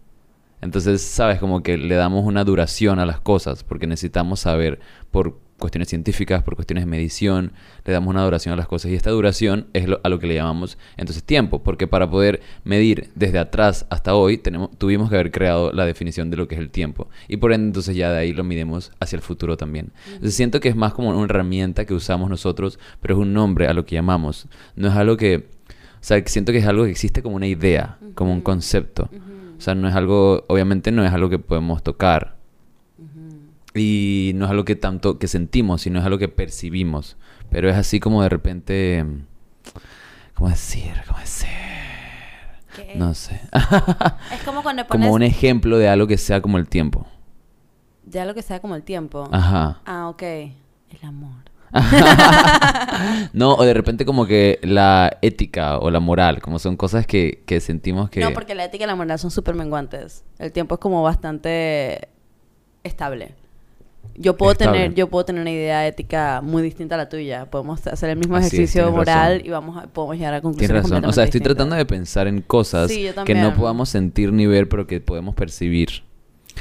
Entonces, 0.62 1.02
sabes, 1.02 1.40
como 1.40 1.64
que 1.64 1.78
le 1.78 1.96
damos 1.96 2.26
una 2.26 2.44
duración 2.44 3.00
a 3.00 3.06
las 3.06 3.22
cosas, 3.22 3.64
porque 3.64 3.88
necesitamos 3.88 4.42
saber 4.42 4.80
por 5.12 5.40
cuestiones 5.58 5.88
científicas, 5.88 6.44
por 6.44 6.56
cuestiones 6.56 6.84
de 6.84 6.92
medición, 6.92 7.54
le 7.86 7.94
damos 7.94 8.10
una 8.10 8.26
duración 8.26 8.52
a 8.52 8.58
las 8.58 8.68
cosas. 8.68 8.92
Y 8.92 8.96
esta 8.96 9.12
duración 9.12 9.68
es 9.72 9.88
lo- 9.88 10.02
a 10.04 10.10
lo 10.10 10.20
que 10.20 10.28
le 10.28 10.34
llamamos 10.36 10.78
entonces 10.98 11.24
tiempo, 11.24 11.64
porque 11.64 11.88
para 11.88 12.10
poder 12.10 12.42
medir 12.66 13.12
desde 13.16 13.40
atrás 13.40 13.86
hasta 13.90 14.14
hoy, 14.16 14.38
tenemos, 14.38 14.78
tuvimos 14.78 15.10
que 15.10 15.16
haber 15.16 15.32
creado 15.32 15.72
la 15.72 15.86
definición 15.86 16.30
de 16.30 16.36
lo 16.36 16.50
que 16.50 16.56
es 16.56 16.62
el 16.62 16.70
tiempo. 16.70 17.08
Y 17.30 17.38
por 17.38 17.54
ende, 17.54 17.68
entonces 17.68 17.96
ya 17.96 18.12
de 18.12 18.18
ahí 18.18 18.34
lo 18.34 18.44
midemos 18.44 18.92
hacia 19.00 19.16
el 19.16 19.22
futuro 19.22 19.56
también. 19.56 19.94
Entonces 20.08 20.36
siento 20.36 20.60
que 20.60 20.68
es 20.68 20.76
más 20.76 20.94
como 20.94 21.12
una 21.12 21.24
herramienta 21.24 21.86
que 21.86 21.94
usamos 21.94 22.30
nosotros, 22.30 22.78
pero 23.00 23.14
es 23.14 23.20
un 23.22 23.34
nombre 23.34 23.68
a 23.68 23.74
lo 23.74 23.86
que 23.86 23.96
llamamos. 23.96 24.48
No 24.76 24.90
es 24.90 24.96
algo 24.96 25.16
que... 25.16 25.55
O 26.06 26.08
sea, 26.08 26.22
siento 26.28 26.52
que 26.52 26.60
es 26.60 26.68
algo 26.68 26.84
que 26.84 26.92
existe 26.92 27.24
como 27.24 27.36
una 27.36 27.48
idea, 27.48 27.98
como 28.14 28.32
un 28.32 28.42
concepto. 28.42 29.10
O 29.58 29.60
sea, 29.60 29.74
no 29.74 29.88
es 29.88 29.96
algo, 29.96 30.46
obviamente 30.48 30.92
no 30.92 31.04
es 31.04 31.12
algo 31.12 31.32
que 31.32 31.40
podemos 31.40 31.82
tocar. 31.82 32.36
Y 33.74 34.34
no 34.36 34.46
es 34.46 34.52
algo 34.52 34.66
que 34.66 34.76
tanto 34.76 35.18
que 35.18 35.28
sentimos, 35.28 35.82
sino 35.82 35.98
es 35.98 36.06
algo 36.06 36.20
que 36.20 36.28
percibimos. 36.28 37.18
Pero 37.50 37.72
es 37.72 37.76
así 37.76 38.00
como 38.00 38.22
de 38.22 38.30
repente, 38.30 39.04
¿cómo 40.36 40.52
decir? 40.52 40.94
¿Cómo 41.08 41.18
decir? 41.18 41.50
¿Qué? 42.76 42.94
No 42.96 43.16
sé. 43.16 43.42
Es 44.32 44.44
como 44.46 44.62
cuando 44.62 44.84
pones 44.88 45.08
como 45.08 45.12
un 45.12 45.24
ejemplo 45.24 45.80
de 45.80 45.90
algo 45.90 46.06
que 46.06 46.20
sea 46.20 46.40
como 46.40 46.60
el 46.60 46.68
tiempo. 46.68 47.08
ya 48.06 48.26
lo 48.26 48.36
que 48.36 48.44
sea 48.44 48.60
como 48.60 48.76
el 48.76 48.84
tiempo. 48.84 49.28
Ajá. 49.32 49.82
Ah, 49.88 50.08
ok. 50.10 50.22
El 50.22 50.54
amor. 51.02 51.45
No, 53.34 53.56
o 53.56 53.64
de 53.66 53.74
repente 53.74 54.06
como 54.06 54.26
que 54.26 54.60
la 54.64 55.18
ética 55.22 55.80
o 55.80 55.90
la 55.92 56.00
moral, 56.00 56.42
como 56.42 56.60
son 56.60 56.78
cosas 56.78 57.06
que, 57.06 57.44
que 57.46 57.60
sentimos 57.60 58.10
que... 58.10 58.22
No, 58.22 58.32
porque 58.32 58.56
la 58.56 58.64
ética 58.66 58.86
y 58.86 58.88
la 58.88 58.96
moral 58.96 59.20
son 59.20 59.32
súper 59.32 59.56
menguantes. 59.56 60.24
El 60.40 60.52
tiempo 60.52 60.76
es 60.76 60.80
como 60.82 61.04
bastante 61.04 62.08
estable. 62.84 63.36
Yo 64.18 64.38
puedo 64.38 64.54
Estable. 64.54 64.80
tener, 64.80 64.94
yo 64.96 65.10
puedo 65.10 65.26
tener 65.26 65.42
una 65.42 65.52
idea 65.52 65.86
ética 65.86 66.40
muy 66.42 66.64
distinta 66.64 66.96
a 66.96 66.98
la 66.98 67.10
tuya. 67.10 67.50
Podemos 67.50 67.86
hacer 67.86 68.12
el 68.12 68.18
mismo 68.18 68.38
Así 68.38 68.48
ejercicio 68.48 68.84
tienes 68.84 68.98
moral 68.98 69.34
razón. 69.34 69.48
y 69.48 69.50
vamos 69.50 69.78
a, 69.84 69.88
podemos 69.88 70.16
llegar 70.16 70.34
a 70.36 70.42
Tienes 70.42 70.44
conclusiones 70.44 70.84
razón. 70.84 71.06
O 71.06 71.12
sea, 71.12 71.26
estoy 71.26 71.42
tratando 71.42 71.76
de 71.76 71.86
pensar 71.86 72.28
en 72.28 72.42
cosas 72.42 72.90
Sí, 72.92 73.10
que 73.26 73.36
no 73.36 73.54
podamos 73.56 73.90
sentir 73.90 74.32
ni 74.32 74.46
ver, 74.46 74.70
pero 74.70 74.88
que 74.88 75.02
podemos 75.02 75.36
percibir. 75.36 76.04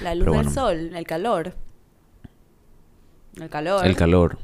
La 0.02 0.14
luz 0.16 0.24
pero 0.24 0.32
del 0.32 0.44
bueno. 0.46 0.50
sol, 0.50 0.90
el 0.96 1.06
calor. 1.06 1.54
El 3.40 3.48
calor. 3.48 3.86
El 3.86 3.94
calor. 3.94 4.38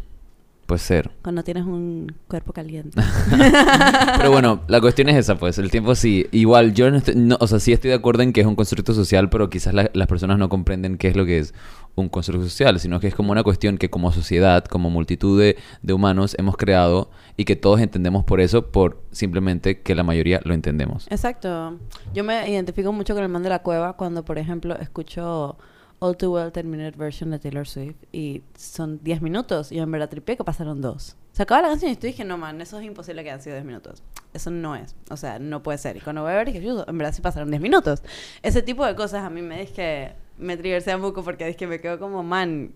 Puede 0.71 0.79
ser. 0.79 1.11
Cuando 1.23 1.43
tienes 1.43 1.65
un 1.65 2.15
cuerpo 2.29 2.53
caliente. 2.53 2.97
Pero 4.19 4.31
bueno, 4.31 4.61
la 4.69 4.81
cuestión 4.81 5.09
es 5.09 5.17
esa, 5.17 5.35
pues. 5.37 5.59
El 5.59 5.69
tiempo 5.69 5.97
sí. 5.97 6.27
Igual, 6.31 6.75
yo 6.75 6.89
no 6.93 6.99
estoy, 6.99 7.17
no- 7.17 7.37
o 7.41 7.47
sea, 7.49 7.59
sí 7.59 7.73
estoy 7.73 7.89
de 7.91 7.97
acuerdo 7.97 8.23
en 8.23 8.33
que 8.33 8.41
es 8.41 8.47
un 8.47 8.55
constructo 8.55 8.95
social, 8.95 9.29
pero 9.31 9.51
quizás 9.51 9.75
la- 9.75 9.91
las 9.95 10.07
personas 10.07 10.39
no 10.39 10.49
comprenden 10.49 10.97
qué 10.97 11.09
es 11.09 11.17
lo 11.17 11.25
que 11.27 11.39
es 11.39 11.55
un 11.97 12.09
constructo 12.09 12.45
social, 12.45 12.79
sino 12.79 13.01
que 13.01 13.09
es 13.09 13.17
como 13.17 13.33
una 13.33 13.43
cuestión 13.43 13.79
que 13.79 13.91
como 13.91 14.13
sociedad, 14.13 14.65
como 14.65 14.91
multitud 14.91 15.41
de, 15.41 15.57
de 15.83 15.93
humanos 15.93 16.37
hemos 16.39 16.57
creado 16.57 17.11
y 17.37 17.45
que 17.47 17.57
todos 17.57 17.81
entendemos 17.81 18.23
por 18.25 18.41
eso, 18.41 18.71
por 18.71 19.03
simplemente 19.11 19.81
que 19.81 19.97
la 19.97 20.05
mayoría 20.05 20.41
lo 20.45 20.55
entendemos. 20.55 21.09
Exacto. 21.11 21.79
Yo 22.15 22.23
me 22.23 22.49
identifico 22.49 22.93
mucho 22.93 23.15
con 23.15 23.25
el 23.25 23.29
man 23.29 23.43
de 23.43 23.49
la 23.49 23.59
cueva 23.63 23.95
cuando, 23.97 24.25
por 24.25 24.39
ejemplo, 24.39 24.77
escucho 24.79 25.57
All 26.01 26.17
Too 26.17 26.33
Well 26.33 26.51
Terminated 26.51 26.97
Version 26.97 27.31
de 27.31 27.39
Taylor 27.39 27.67
Swift 27.69 27.97
y 28.11 28.43
son 28.57 29.01
10 29.03 29.21
minutos 29.23 29.71
y 29.71 29.77
yo 29.77 29.83
en 29.83 29.91
verdad 29.91 30.09
tripié 30.09 30.37
que 30.37 30.45
pasaron 30.45 30.81
dos. 30.81 31.17
Se 31.33 31.43
acaba 31.43 31.63
la 31.63 31.69
canción 31.69 31.93
y 31.93 31.97
tú 31.97 32.07
dije, 32.07 32.25
no 32.25 32.39
man, 32.39 32.61
eso 32.61 32.79
es 32.81 32.87
imposible 32.87 33.23
que 33.23 33.31
hayan 33.31 33.43
sido 33.43 33.55
10 33.55 33.65
minutos. 33.67 34.03
Eso 34.33 34.51
no 34.51 34.75
es. 34.77 34.95
O 35.11 35.17
sea, 35.17 35.39
no 35.39 35.63
puede 35.63 35.79
ser. 35.79 35.97
Y 35.97 36.01
cuando 36.01 36.23
voy 36.23 36.33
a 36.33 36.37
ver, 36.37 36.47
dije, 36.47 36.63
"Yudo, 36.63 36.85
en 36.89 36.99
verdad 36.99 37.13
sí 37.15 37.21
pasaron 37.21 37.51
10 37.51 37.61
minutos. 37.61 38.03
Ese 38.43 38.63
tipo 38.63 38.85
de 38.87 38.95
cosas 38.95 39.25
a 39.25 39.31
mí 39.31 39.43
me 39.43 39.67
que 39.67 40.13
me 40.39 40.57
triggersean 40.57 40.97
un 40.97 41.03
poco 41.09 41.23
porque 41.23 41.55
que 41.55 41.67
me 41.67 41.81
quedo 41.81 41.99
como, 41.99 42.23
man, 42.23 42.73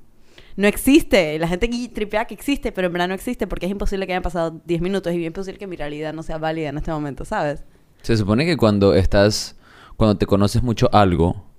no 0.57 0.69
existe. 0.69 1.39
La 1.39 1.49
gente 1.49 1.67
aquí 1.67 1.89
tripea 1.89 2.27
que 2.27 2.35
existe, 2.35 2.73
pero 2.73 2.89
en 2.89 2.93
verdad 2.93 3.09
no 3.09 3.15
existe 3.15 3.47
porque 3.47 3.67
es 3.67 3.73
imposible 3.73 4.07
que 4.07 4.13
hayan 4.13 4.23
pasado 4.23 4.61
10 4.67 4.81
minutos 4.83 5.13
y 5.15 5.21
es 5.23 5.27
imposible 5.27 5.59
que 5.59 5.67
mi 5.67 5.77
realidad 5.77 6.13
no 6.13 6.23
sea 6.23 6.39
válida 6.39 6.69
en 6.69 6.77
este 6.77 6.91
momento, 6.91 7.25
¿sabes? 7.25 7.65
Se 8.03 8.17
supone 8.17 8.45
que 8.45 8.57
cuando 8.57 8.95
estás, 8.95 9.57
cuando 9.97 10.17
te 10.19 10.27
conoces 10.27 10.63
mucho 10.63 10.91
algo 10.93 11.54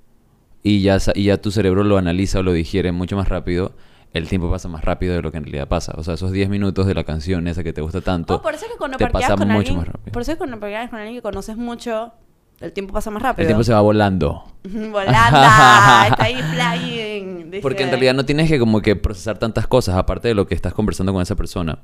y 0.68 0.82
ya, 0.82 0.98
y 1.14 1.26
ya 1.26 1.38
tu 1.38 1.52
cerebro 1.52 1.84
lo 1.84 1.98
analiza 1.98 2.40
o 2.40 2.44
lo 2.44 2.52
digiere 2.52 2.92
mucho 2.92 3.16
más 3.16 3.30
rápido, 3.30 3.74
el 4.14 4.28
tiempo 4.28 4.50
pasa 4.50 4.68
más 4.68 4.84
rápido 4.84 5.14
de 5.14 5.22
lo 5.22 5.32
que 5.32 5.38
en 5.38 5.44
realidad 5.44 5.68
pasa. 5.68 5.94
O 5.98 6.04
sea, 6.04 6.16
esos 6.16 6.32
10 6.32 6.50
minutos 6.50 6.88
de 6.88 6.96
la 6.96 7.04
canción 7.04 7.48
esa 7.48 7.64
que 7.64 7.72
te 7.72 7.82
gusta 7.82 8.02
tanto, 8.02 8.36
Oh, 8.36 8.42
por 8.42 8.56
eso 8.56 8.66
que 8.72 8.78
cuando 8.78 8.98
te 8.98 9.08
pasa 9.08 9.36
con 9.36 9.48
mucho 9.48 9.58
alguien, 9.60 9.78
más 9.78 9.88
rápido. 9.88 10.12
por 10.12 10.22
eso 10.24 10.32
que 10.32 10.38
cuando 10.40 10.60
parqueas 10.60 10.90
con 10.90 10.98
alguien 11.00 11.16
que 11.18 11.22
conoces 11.22 11.56
mucho, 11.56 12.14
el 12.62 12.72
tiempo 12.74 12.94
pasa 12.94 13.12
más 13.12 13.22
rápido. 13.22 13.42
el 13.44 13.48
tiempo 13.48 13.64
se 13.64 13.74
va 13.74 13.82
volando. 13.82 14.44
Volanda, 14.64 16.08
está 16.08 16.24
ahí 16.24 16.42
flying. 16.42 17.52
dice. 17.52 17.62
Porque 17.62 17.84
en 17.84 17.90
realidad 17.90 18.14
no 18.16 18.26
tienes 18.26 18.50
que 18.50 18.58
como 18.58 18.82
que 18.82 18.96
procesar 18.96 19.38
tantas 19.38 19.68
cosas, 19.68 19.96
aparte 19.96 20.30
de 20.30 20.34
lo 20.34 20.48
que 20.48 20.56
estás 20.56 20.74
conversando 20.74 21.14
con 21.14 21.22
esa 21.22 21.36
persona. 21.36 21.80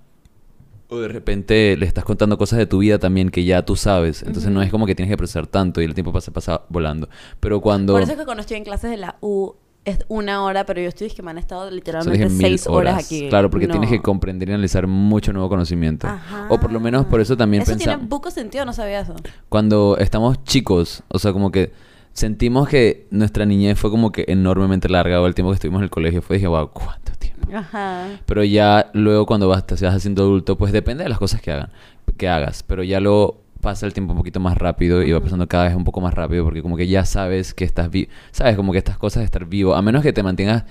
O 0.94 1.00
de 1.00 1.08
repente 1.08 1.78
le 1.78 1.86
estás 1.86 2.04
contando 2.04 2.38
cosas 2.38 2.60
de 2.60 2.66
tu 2.66 2.80
vida 2.80 3.00
también 3.00 3.30
que 3.30 3.46
ya 3.46 3.64
tú 3.64 3.78
sabes. 3.78 4.24
Entonces 4.24 4.52
no 4.52 4.62
es 4.62 4.70
como 4.70 4.86
que 4.86 4.94
tienes 4.94 5.10
que 5.10 5.16
procesar 5.16 5.48
tanto 5.48 5.82
y 5.82 5.86
el 5.86 5.94
tiempo 5.94 6.12
pasa, 6.12 6.32
pasa 6.34 6.64
volando. 6.68 7.08
Pero 7.40 7.62
cuando... 7.62 7.94
Por 7.94 8.02
eso 8.02 8.12
es 8.12 8.18
que 8.18 8.26
cuando 8.26 8.42
estoy 8.42 8.58
en 8.58 8.66
clases 8.66 8.92
de 8.92 8.98
la 8.98 9.16
U 9.22 9.54
es 9.86 10.00
una 10.10 10.44
hora, 10.44 10.66
pero 10.66 10.82
yo 10.82 10.90
estoy 10.90 11.08
es 11.08 11.14
que 11.14 11.24
me 11.24 11.32
han 11.32 11.38
estado 11.38 11.72
literalmente 11.72 12.30
seis 12.30 12.68
horas. 12.68 13.06
aquí. 13.06 13.30
Claro, 13.30 13.50
porque 13.50 13.68
No. 13.68 13.72
tienes 13.72 13.90
que 13.90 14.02
comprender 14.02 14.50
y 14.50 14.52
analizar 14.52 14.86
mucho 14.86 15.32
nuevo 15.32 15.48
conocimiento. 15.48 16.08
Ajá. 16.08 16.48
O 16.50 16.60
por 16.60 16.74
lo 16.74 16.82
menos 16.82 17.06
por 17.06 17.22
eso 17.22 17.38
también 17.38 17.64
Eso 17.64 17.72
tiene 17.78 17.86
pensamos... 17.86 18.10
poco 18.10 18.30
sentido, 18.30 18.66
no 18.66 18.74
sabía 18.74 19.00
eso. 19.00 19.16
Cuando 19.48 19.96
estamos 19.98 20.44
chicos, 20.44 21.04
o 21.08 21.20
sea, 21.20 21.32
como 21.32 21.52
que 21.52 21.72
sentimos 22.12 22.68
que 22.68 23.08
nuestra 23.12 23.46
niñez 23.46 23.80
fue 23.80 23.90
como 23.90 24.12
que 24.12 24.26
enormemente 24.28 24.90
larga 24.90 25.22
o 25.22 25.26
el 25.26 25.36
tiempo 25.36 25.52
que 25.52 25.56
estuvimos 25.56 25.80
en 25.80 25.84
el 25.86 25.90
colegio 25.90 26.22
fue, 26.22 26.36
dije, 26.36 26.48
wow, 26.48 26.70
¿cuánto? 26.72 27.11
Ajá. 27.54 28.08
Pero 28.26 28.44
ya 28.44 28.90
luego 28.94 29.26
cuando 29.26 29.48
vas, 29.48 29.66
te 29.66 29.74
vas 29.74 29.96
haciendo 29.96 30.24
adulto, 30.24 30.58
pues 30.58 30.72
depende 30.72 31.04
de 31.04 31.10
las 31.10 31.20
cosas 31.20 31.42
que 31.42 31.52
hagan, 31.52 31.70
que 32.18 32.30
hagas. 32.30 32.64
Pero 32.64 32.84
ya 32.84 33.00
luego 33.00 33.42
pasa 33.62 33.86
el 33.86 33.94
tiempo 33.94 34.14
un 34.14 34.18
poquito 34.18 34.40
más 34.40 34.58
rápido 34.58 35.04
y 35.04 35.12
va 35.12 35.22
pasando 35.22 35.48
cada 35.48 35.66
vez 35.66 35.76
un 35.76 35.84
poco 35.84 36.02
más 36.02 36.14
rápido 36.14 36.44
porque 36.44 36.62
como 36.62 36.76
que 36.76 36.88
ya 36.88 37.06
sabes 37.06 37.54
que 37.54 37.64
estás 37.64 37.90
vivo. 37.90 38.12
Sabes, 38.32 38.56
como 38.56 38.72
que 38.72 38.80
estas 38.80 38.98
cosas 38.98 39.22
de 39.22 39.26
estar 39.26 39.46
vivo, 39.46 39.76
a 39.76 39.82
menos 39.82 40.04
que 40.04 40.14
te 40.14 40.24
mantengas 40.24 40.66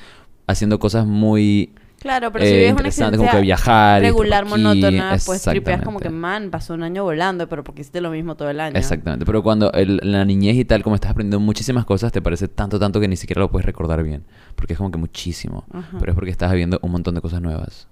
haciendo 0.46 0.78
cosas 0.78 1.06
muy 1.06 1.72
Claro, 2.00 2.32
pero 2.32 2.44
eh, 2.44 2.48
si 2.48 2.54
vives 2.54 2.70
una 2.72 2.80
interesantes, 2.80 3.18
como 3.18 3.30
que 3.30 3.36
existencia 3.38 3.40
viajar. 3.42 4.00
regular, 4.02 4.42
aquí, 4.44 4.50
monótona, 4.50 5.16
pues 5.26 5.42
tripeas 5.42 5.82
como 5.82 6.00
que, 6.00 6.08
man, 6.10 6.50
pasó 6.50 6.74
un 6.74 6.82
año 6.82 7.04
volando, 7.04 7.46
pero 7.48 7.62
porque 7.62 7.82
hiciste 7.82 8.00
lo 8.00 8.10
mismo 8.10 8.34
todo 8.36 8.48
el 8.50 8.58
año. 8.58 8.76
Exactamente, 8.78 9.26
pero 9.26 9.42
cuando 9.42 9.70
el- 9.72 10.00
la 10.02 10.24
niñez 10.24 10.56
y 10.56 10.64
tal, 10.64 10.82
como 10.82 10.94
estás 10.94 11.10
aprendiendo 11.10 11.38
muchísimas 11.40 11.84
cosas, 11.84 12.10
te 12.10 12.22
parece 12.22 12.48
tanto, 12.48 12.78
tanto 12.78 13.00
que 13.00 13.06
ni 13.08 13.16
siquiera 13.16 13.40
lo 13.40 13.50
puedes 13.50 13.66
recordar 13.66 14.02
bien. 14.02 14.24
Porque 14.56 14.72
es 14.72 14.78
como 14.78 14.90
que 14.90 14.96
muchísimo. 14.98 15.64
Ajá. 15.72 15.98
Pero 16.00 16.12
es 16.12 16.14
porque 16.16 16.30
estás 16.30 16.50
viviendo 16.50 16.78
un 16.82 16.90
montón 16.90 17.14
de 17.14 17.20
cosas 17.20 17.40
nuevas. 17.42 17.86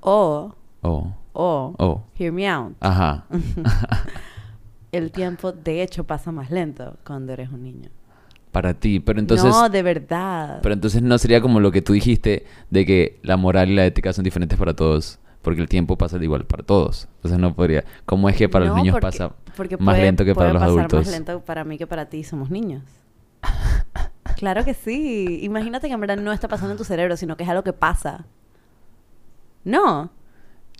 O, 0.00 0.54
Oh, 0.82 1.14
o, 1.32 1.74
oh, 1.78 2.02
hear 2.18 2.30
me 2.32 2.46
out. 2.48 2.74
ajá. 2.80 3.24
El 4.92 5.10
tiempo, 5.10 5.50
de 5.52 5.82
hecho, 5.82 6.04
pasa 6.04 6.30
más 6.30 6.50
lento 6.50 6.96
cuando 7.06 7.32
eres 7.32 7.50
un 7.50 7.62
niño. 7.62 7.90
Para 8.54 8.72
ti, 8.74 9.00
pero 9.00 9.18
entonces... 9.18 9.50
no, 9.50 9.68
de 9.68 9.82
verdad. 9.82 10.60
Pero 10.62 10.74
entonces 10.74 11.02
no 11.02 11.18
sería 11.18 11.40
como 11.40 11.58
lo 11.58 11.72
que 11.72 11.82
tú 11.82 11.92
dijiste 11.92 12.46
de 12.70 12.86
que 12.86 13.18
la 13.24 13.36
moral 13.36 13.68
y 13.68 13.74
la 13.74 13.84
ética 13.84 14.12
son 14.12 14.22
diferentes 14.22 14.56
para 14.56 14.74
todos. 14.74 15.18
Porque 15.42 15.60
el 15.60 15.68
tiempo 15.68 15.98
pasa 15.98 16.18
de 16.20 16.24
igual 16.24 16.46
para 16.46 16.62
todos. 16.62 17.08
Entonces 17.16 17.40
no 17.40 17.52
podría... 17.56 17.82
¿Cómo 18.06 18.28
es 18.28 18.36
que 18.36 18.48
para 18.48 18.66
los 18.66 18.76
niños 18.76 18.92
porque- 18.92 19.06
pasa 19.06 19.32
porque 19.56 19.76
más 19.76 19.96
puede- 19.96 20.04
lento 20.04 20.24
que 20.24 20.36
para 20.36 20.52
los 20.52 20.60
pasar 20.62 20.68
adultos? 20.78 21.04
más 21.04 21.10
lento 21.10 21.40
para 21.40 21.64
mí 21.64 21.78
que 21.78 21.88
para 21.88 22.06
ti, 22.08 22.22
somos 22.22 22.48
niños. 22.48 22.84
claro 24.36 24.64
que 24.64 24.74
sí. 24.74 25.40
Imagínate 25.42 25.88
que 25.88 25.94
en 25.94 26.00
verdad 26.00 26.16
no 26.18 26.32
está 26.32 26.46
pasando 26.46 26.70
en 26.70 26.78
tu 26.78 26.84
cerebro, 26.84 27.16
sino 27.16 27.36
que 27.36 27.42
es 27.42 27.48
algo 27.48 27.64
que 27.64 27.72
pasa. 27.72 28.24
No. 29.64 30.12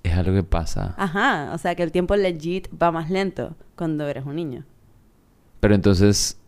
Es 0.04 0.14
algo 0.16 0.32
que 0.32 0.44
pasa. 0.44 0.94
Ajá. 0.96 1.50
O 1.52 1.58
sea, 1.58 1.74
que 1.74 1.82
el 1.82 1.90
tiempo 1.90 2.14
legit 2.14 2.68
va 2.80 2.92
más 2.92 3.10
lento 3.10 3.56
cuando 3.74 4.06
eres 4.06 4.24
un 4.24 4.36
niño. 4.36 4.64
Pero 5.58 5.74
entonces... 5.74 6.38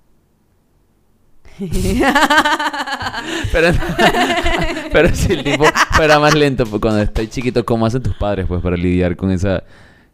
pero, 3.52 3.68
pero 4.92 5.14
si 5.14 5.32
el 5.32 5.44
tiempo 5.44 5.64
fuera 5.92 6.18
más 6.18 6.34
lento 6.34 6.64
pues, 6.66 6.80
cuando 6.80 7.00
estoy 7.02 7.28
chiquito, 7.28 7.64
¿cómo 7.64 7.86
hacen 7.86 8.02
tus 8.02 8.14
padres 8.16 8.46
pues 8.46 8.62
para 8.62 8.76
lidiar 8.76 9.16
con 9.16 9.30
esa, 9.30 9.62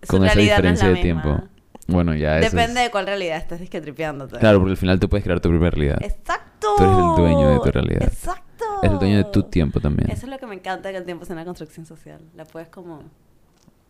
Su 0.02 0.08
con 0.08 0.24
esa 0.24 0.34
realidad 0.34 0.58
no 0.62 0.68
es 0.68 0.74
diferencia 0.80 0.88
de 0.88 0.96
tiempo? 1.02 1.42
Bueno, 1.88 2.14
ya 2.14 2.38
eso 2.38 2.50
Depende 2.56 2.80
es- 2.80 2.86
de 2.86 2.90
cuál 2.90 3.06
realidad 3.06 3.38
estés 3.38 3.60
disquetripeándote. 3.60 4.38
Claro, 4.38 4.58
porque 4.58 4.70
al 4.72 4.76
final 4.76 5.00
tú 5.00 5.08
puedes 5.08 5.24
crear 5.24 5.40
tu 5.40 5.48
propia 5.48 5.70
realidad. 5.70 5.98
Exacto. 6.00 6.68
Tú 6.76 6.84
eres 6.84 6.96
el 6.96 7.14
dueño 7.16 7.48
de 7.50 7.58
tu 7.58 7.70
realidad. 7.72 8.02
Exacto. 8.04 8.64
Es 8.82 8.90
el 8.90 8.98
dueño 8.98 9.16
de 9.16 9.24
tu 9.24 9.42
tiempo 9.42 9.80
también. 9.80 10.10
Eso 10.10 10.26
es 10.26 10.30
lo 10.30 10.38
que 10.38 10.46
me 10.46 10.54
encanta 10.54 10.90
que 10.92 10.96
el 10.96 11.04
tiempo 11.04 11.24
sea 11.24 11.34
una 11.34 11.44
construcción 11.44 11.84
social. 11.84 12.20
La 12.36 12.44
puedes 12.44 12.68
como... 12.68 13.02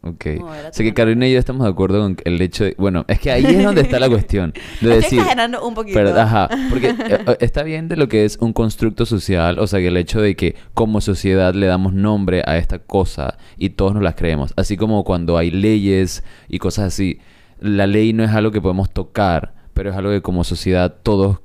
Ok. 0.04 0.26
mover 0.40 0.66
a 0.66 0.71
tu 0.71 0.76
Sé 0.76 0.85
que. 0.85 0.94
Carolina 0.94 1.28
y 1.28 1.32
yo 1.32 1.38
estamos 1.38 1.64
de 1.64 1.71
acuerdo 1.71 2.00
con 2.00 2.16
el 2.25 2.40
hecho 2.42 2.64
de... 2.64 2.75
Bueno, 2.76 3.04
es 3.06 3.21
que 3.21 3.30
ahí 3.30 3.44
es 3.44 3.62
donde 3.62 3.82
está 3.82 4.00
la 4.00 4.09
cuestión. 4.09 4.52
De 4.80 4.97
Estoy 4.97 4.97
decir... 4.97 5.18
exagerando 5.21 5.66
un 5.66 5.75
poquito. 5.75 5.97
Pero, 5.97 6.18
ajá, 6.18 6.49
porque 6.71 6.88
eh, 6.88 6.94
eh, 7.26 7.37
está 7.40 7.62
bien 7.62 7.88
de 7.88 7.97
lo 7.97 8.09
que 8.09 8.25
es 8.25 8.37
un 8.38 8.52
constructo 8.52 9.06
social, 9.06 9.59
o 9.59 9.66
sea, 9.66 9.78
que 9.78 9.88
el 9.88 9.97
hecho 9.97 10.21
de 10.21 10.35
que 10.35 10.56
como 10.75 11.00
sociedad 11.00 11.54
le 11.54 11.66
damos 11.66 11.92
nombre 11.92 12.42
a 12.47 12.56
esta 12.56 12.80
cosa 12.80 13.38
y 13.56 13.71
todos 13.71 13.94
nos 13.94 14.02
las 14.02 14.16
creemos, 14.16 14.52
así 14.56 14.76
como 14.76 15.04
cuando 15.04 15.38
hay 15.38 15.50
leyes 15.50 16.25
y 16.49 16.59
cosas 16.59 16.87
así, 16.87 17.21
la 17.61 17.87
ley 17.87 18.12
no 18.12 18.25
es 18.25 18.30
algo 18.30 18.50
que 18.50 18.61
podemos 18.61 18.90
tocar, 18.90 19.54
pero 19.73 19.90
es 19.90 19.97
algo 19.97 20.11
que 20.11 20.21
como 20.21 20.42
sociedad 20.42 20.97
todos 21.02 21.41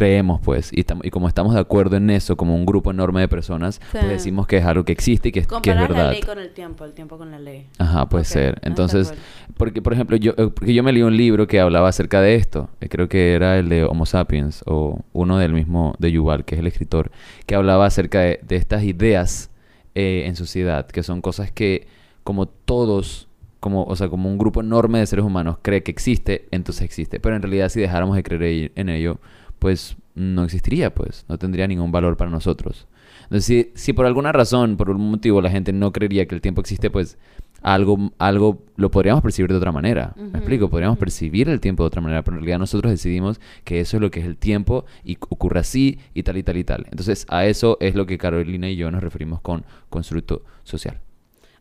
creemos, 0.00 0.40
pues, 0.40 0.72
y, 0.72 0.84
y 1.02 1.10
como 1.10 1.28
estamos 1.28 1.52
de 1.54 1.60
acuerdo 1.60 1.96
en 1.96 2.08
eso, 2.10 2.36
como 2.36 2.54
un 2.54 2.64
grupo 2.64 2.90
enorme 2.90 3.20
de 3.20 3.28
personas, 3.28 3.76
Sí. 3.76 3.98
pues 3.98 4.08
decimos 4.08 4.46
que 4.46 4.56
es 4.56 4.64
algo 4.64 4.84
que 4.84 4.92
existe 4.92 5.28
y 5.28 5.32
que 5.32 5.40
es, 5.40 5.46
que 5.46 5.70
es 5.70 5.76
verdad. 5.76 6.06
la 6.06 6.12
ley 6.12 6.22
con 6.22 6.38
el 6.38 6.50
tiempo, 6.50 6.84
el 6.86 6.92
tiempo 6.94 7.18
con 7.18 7.30
la 7.30 7.38
ley. 7.38 7.66
Ajá, 7.78 8.08
puede 8.08 8.24
ser. 8.24 8.58
Entonces, 8.62 9.12
porque 9.56 9.82
por 9.82 9.92
ejemplo, 9.92 10.16
yo, 10.16 10.32
eh, 10.38 10.48
porque 10.54 10.72
yo 10.72 10.82
me 10.82 10.92
leí 10.92 11.02
un 11.02 11.16
libro 11.16 11.46
que 11.46 11.60
hablaba 11.60 11.88
acerca 11.88 12.20
de 12.22 12.34
esto. 12.36 12.70
eh, 12.80 12.88
Creo 12.88 13.08
que 13.08 13.34
era 13.34 13.58
el 13.58 13.68
de 13.68 13.84
Homo 13.84 14.06
Sapiens 14.06 14.62
o 14.66 15.00
uno 15.12 15.36
del 15.38 15.52
mismo 15.52 15.94
de 15.98 16.10
Yuval, 16.12 16.44
que 16.46 16.54
es 16.54 16.60
el 16.60 16.66
escritor, 16.66 17.10
que 17.46 17.54
hablaba 17.54 17.84
acerca 17.86 18.20
de, 18.20 18.40
de 18.42 18.56
estas 18.56 18.82
ideas 18.84 19.50
eh, 19.94 20.24
en 20.26 20.34
sociedad, 20.36 20.86
que 20.86 21.02
son 21.02 21.20
cosas 21.20 21.50
que 21.52 21.86
como 22.24 22.46
todos, 22.46 23.28
como, 23.60 23.84
o 23.84 23.96
sea, 23.96 24.08
como 24.08 24.30
un 24.30 24.38
grupo 24.38 24.60
enorme 24.62 24.98
de 25.00 25.06
seres 25.06 25.24
humanos 25.24 25.58
cree 25.60 25.82
que 25.82 25.90
existe, 25.90 26.46
entonces 26.52 26.82
existe. 26.84 27.20
Pero 27.20 27.36
en 27.36 27.42
realidad 27.42 27.68
si 27.68 27.80
dejáramos 27.80 28.16
de 28.16 28.22
creer 28.22 28.72
en 28.76 28.88
ello, 28.88 29.18
pues 29.60 29.96
no 30.16 30.42
existiría, 30.42 30.92
pues, 30.92 31.24
no 31.28 31.38
tendría 31.38 31.68
ningún 31.68 31.92
valor 31.92 32.16
para 32.16 32.30
nosotros. 32.30 32.88
Entonces, 33.24 33.44
si, 33.44 33.70
si 33.74 33.92
por 33.92 34.06
alguna 34.06 34.32
razón, 34.32 34.76
por 34.76 34.88
algún 34.88 35.08
motivo, 35.12 35.40
la 35.40 35.50
gente 35.50 35.72
no 35.72 35.92
creería 35.92 36.26
que 36.26 36.34
el 36.34 36.40
tiempo 36.40 36.60
existe, 36.60 36.90
pues 36.90 37.16
algo, 37.62 38.10
algo 38.18 38.64
lo 38.76 38.90
podríamos 38.90 39.22
percibir 39.22 39.50
de 39.52 39.58
otra 39.58 39.70
manera. 39.70 40.14
Ujú, 40.16 40.30
¿Me 40.30 40.38
explico? 40.38 40.68
Podríamos 40.68 40.96
ujú. 40.96 41.00
percibir 41.00 41.48
el 41.48 41.60
tiempo 41.60 41.84
de 41.84 41.88
otra 41.88 42.00
manera, 42.00 42.22
pero 42.24 42.36
en 42.36 42.40
realidad 42.40 42.58
nosotros 42.58 42.90
decidimos 42.90 43.40
que 43.62 43.80
eso 43.80 43.98
es 43.98 44.00
lo 44.00 44.10
que 44.10 44.20
es 44.20 44.26
el 44.26 44.36
tiempo 44.36 44.84
y 45.04 45.16
ocurre 45.28 45.60
así 45.60 46.00
y 46.14 46.24
tal 46.24 46.38
y 46.38 46.42
tal 46.42 46.56
y 46.56 46.64
tal. 46.64 46.86
Entonces, 46.90 47.24
a 47.28 47.46
eso 47.46 47.76
es 47.80 47.94
lo 47.94 48.06
que 48.06 48.18
Carolina 48.18 48.68
y 48.68 48.74
yo 48.76 48.90
nos 48.90 49.02
referimos 49.02 49.40
con 49.40 49.64
constructo 49.90 50.42
social. 50.64 50.98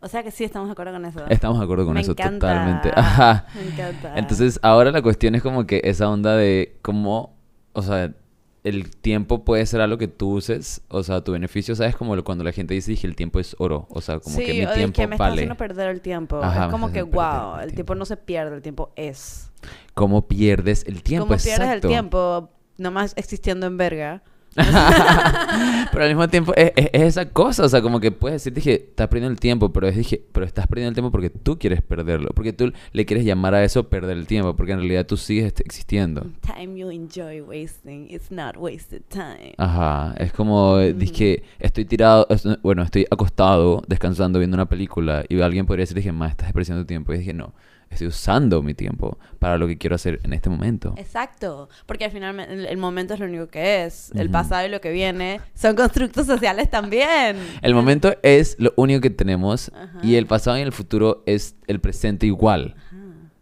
O 0.01 0.07
sea 0.07 0.23
que 0.23 0.31
sí 0.31 0.45
estamos 0.45 0.69
de 0.69 0.71
acuerdo 0.71 0.93
con 0.93 1.05
eso. 1.05 1.19
Estamos 1.27 1.59
de 1.59 1.63
acuerdo 1.65 1.85
con 1.85 1.93
Me 1.95 2.01
eso 2.01 2.13
encanta. 2.13 2.47
totalmente. 2.47 2.91
Ajá. 2.95 3.45
Me 3.53 3.67
encanta. 3.67 4.17
Entonces, 4.17 4.59
ahora 4.63 4.91
la 4.91 5.01
cuestión 5.01 5.35
es 5.35 5.43
como 5.43 5.67
que 5.67 5.81
esa 5.83 6.09
onda 6.09 6.35
de 6.37 6.77
cómo, 6.81 7.35
o 7.79 7.81
sea, 7.81 8.13
el 8.63 8.91
tiempo 8.91 9.45
puede 9.45 9.65
ser 9.65 9.81
algo 9.81 9.97
que 9.97 10.07
tú 10.07 10.31
uses, 10.33 10.81
o 10.89 11.03
sea, 11.03 11.23
tu 11.23 11.31
beneficio, 11.31 11.75
¿sabes? 11.75 11.95
Como 11.95 12.21
cuando 12.23 12.43
la 12.43 12.51
gente 12.51 12.73
dice 12.73 12.95
que 12.95 13.07
el 13.07 13.15
tiempo 13.15 13.39
es 13.39 13.55
oro, 13.59 13.87
o 13.89 14.01
sea, 14.01 14.19
como 14.19 14.35
sí, 14.35 14.45
que 14.45 14.53
mi 14.53 14.65
o 14.65 14.69
es 14.69 14.75
tiempo 14.75 15.01
que 15.01 15.07
me 15.07 15.17
vale. 15.17 15.33
haciendo 15.33 15.55
perder 15.55 15.89
el 15.89 16.01
tiempo. 16.01 16.43
Ajá, 16.43 16.65
es 16.65 16.71
como 16.71 16.91
que, 16.91 17.01
wow, 17.01 17.55
el 17.55 17.61
el 17.61 17.67
tiempo. 17.67 17.75
tiempo 17.75 17.95
no 17.95 18.05
se 18.05 18.17
pierde, 18.17 18.55
el 18.57 18.61
tiempo 18.61 18.91
es. 18.95 19.51
¿Cómo 19.93 20.27
pierdes 20.27 20.85
el 20.87 21.03
tiempo? 21.03 21.27
¿Cómo 21.27 21.37
pierdes 21.37 21.67
Exacto. 21.67 21.87
el 21.87 21.93
tiempo? 21.93 22.49
Nomás 22.77 23.13
existiendo 23.15 23.67
en 23.67 23.77
verga. 23.77 24.23
pero 25.91 26.03
al 26.03 26.09
mismo 26.09 26.27
tiempo 26.27 26.53
es, 26.55 26.71
es- 26.75 26.89
es 26.93 27.01
esa 27.03 27.25
cosa, 27.29 27.63
o 27.65 27.69
sea, 27.69 27.81
como 27.81 27.99
que 27.99 28.11
puedes 28.11 28.35
decir, 28.43 28.53
dije, 28.53 28.73
estás 28.89 29.07
perdiendo 29.07 29.31
el 29.31 29.39
tiempo, 29.39 29.71
pero 29.71 29.87
es, 29.87 29.95
dije, 29.95 30.21
pero 30.31 30.45
estás 30.45 30.67
perdiendo 30.67 30.89
el 30.89 30.95
tiempo 30.95 31.11
porque 31.11 31.29
tú 31.29 31.57
quieres 31.57 31.81
perderlo, 31.81 32.29
porque 32.33 32.53
tú 32.53 32.71
le 32.91 33.05
quieres 33.05 33.25
llamar 33.25 33.53
a 33.55 33.63
eso 33.63 33.89
perder 33.89 34.17
el 34.17 34.27
tiempo, 34.27 34.55
porque 34.55 34.71
en 34.73 34.79
realidad 34.79 35.05
tú 35.05 35.17
sigues 35.17 35.45
est- 35.47 35.61
existiendo. 35.61 36.27
Time 36.41 36.77
you 36.77 36.89
enjoy 36.89 37.41
wasting, 37.41 38.07
it's 38.09 38.31
not 38.31 38.55
wasted 38.57 39.01
time. 39.09 39.53
Ajá, 39.57 40.13
es 40.17 40.31
como, 40.33 40.77
eh, 40.79 40.93
dije, 40.93 41.43
estoy 41.59 41.85
tirado, 41.85 42.27
bueno, 42.61 42.83
estoy 42.83 43.05
acostado, 43.09 43.81
descansando, 43.87 44.39
viendo 44.39 44.55
una 44.55 44.67
película, 44.67 45.23
y 45.29 45.39
alguien 45.41 45.65
podría 45.65 45.83
decir, 45.83 45.97
dije, 45.97 46.11
ma, 46.11 46.27
estás 46.27 46.47
desperdiciando 46.47 46.85
tiempo. 46.85 47.13
Y 47.13 47.19
dije, 47.19 47.33
no, 47.33 47.53
estoy 47.89 48.07
usando 48.07 48.61
mi 48.61 48.73
tiempo 48.73 49.17
para 49.39 49.57
lo 49.57 49.67
que 49.67 49.77
quiero 49.77 49.95
hacer 49.95 50.19
en 50.23 50.33
este 50.33 50.49
momento. 50.49 50.93
Exacto, 50.97 51.69
porque 51.85 52.05
al 52.05 52.11
final 52.11 52.39
el, 52.39 52.65
el 52.65 52.77
momento 52.77 53.13
es 53.13 53.19
lo 53.19 53.25
único 53.25 53.47
que 53.47 53.85
es. 53.85 54.11
El 54.15 54.29
pasado 54.29 54.65
y 54.65 54.69
lo 54.69 54.81
que 54.81 54.91
viene 54.91 55.41
son 55.55 55.75
constructos 55.75 56.27
sociales 56.27 56.69
también. 56.69 57.37
El 57.61 57.73
momento 57.73 58.15
es 58.23 58.55
lo 58.59 58.73
único 58.75 59.01
que 59.01 59.09
tenemos 59.09 59.71
y 60.03 60.15
el 60.15 60.25
pasado 60.25 60.57
y 60.57 60.61
el 60.61 60.71
futuro 60.71 61.23
es 61.25 61.55
el 61.67 61.79
presente 61.79 62.25
igual. 62.25 62.75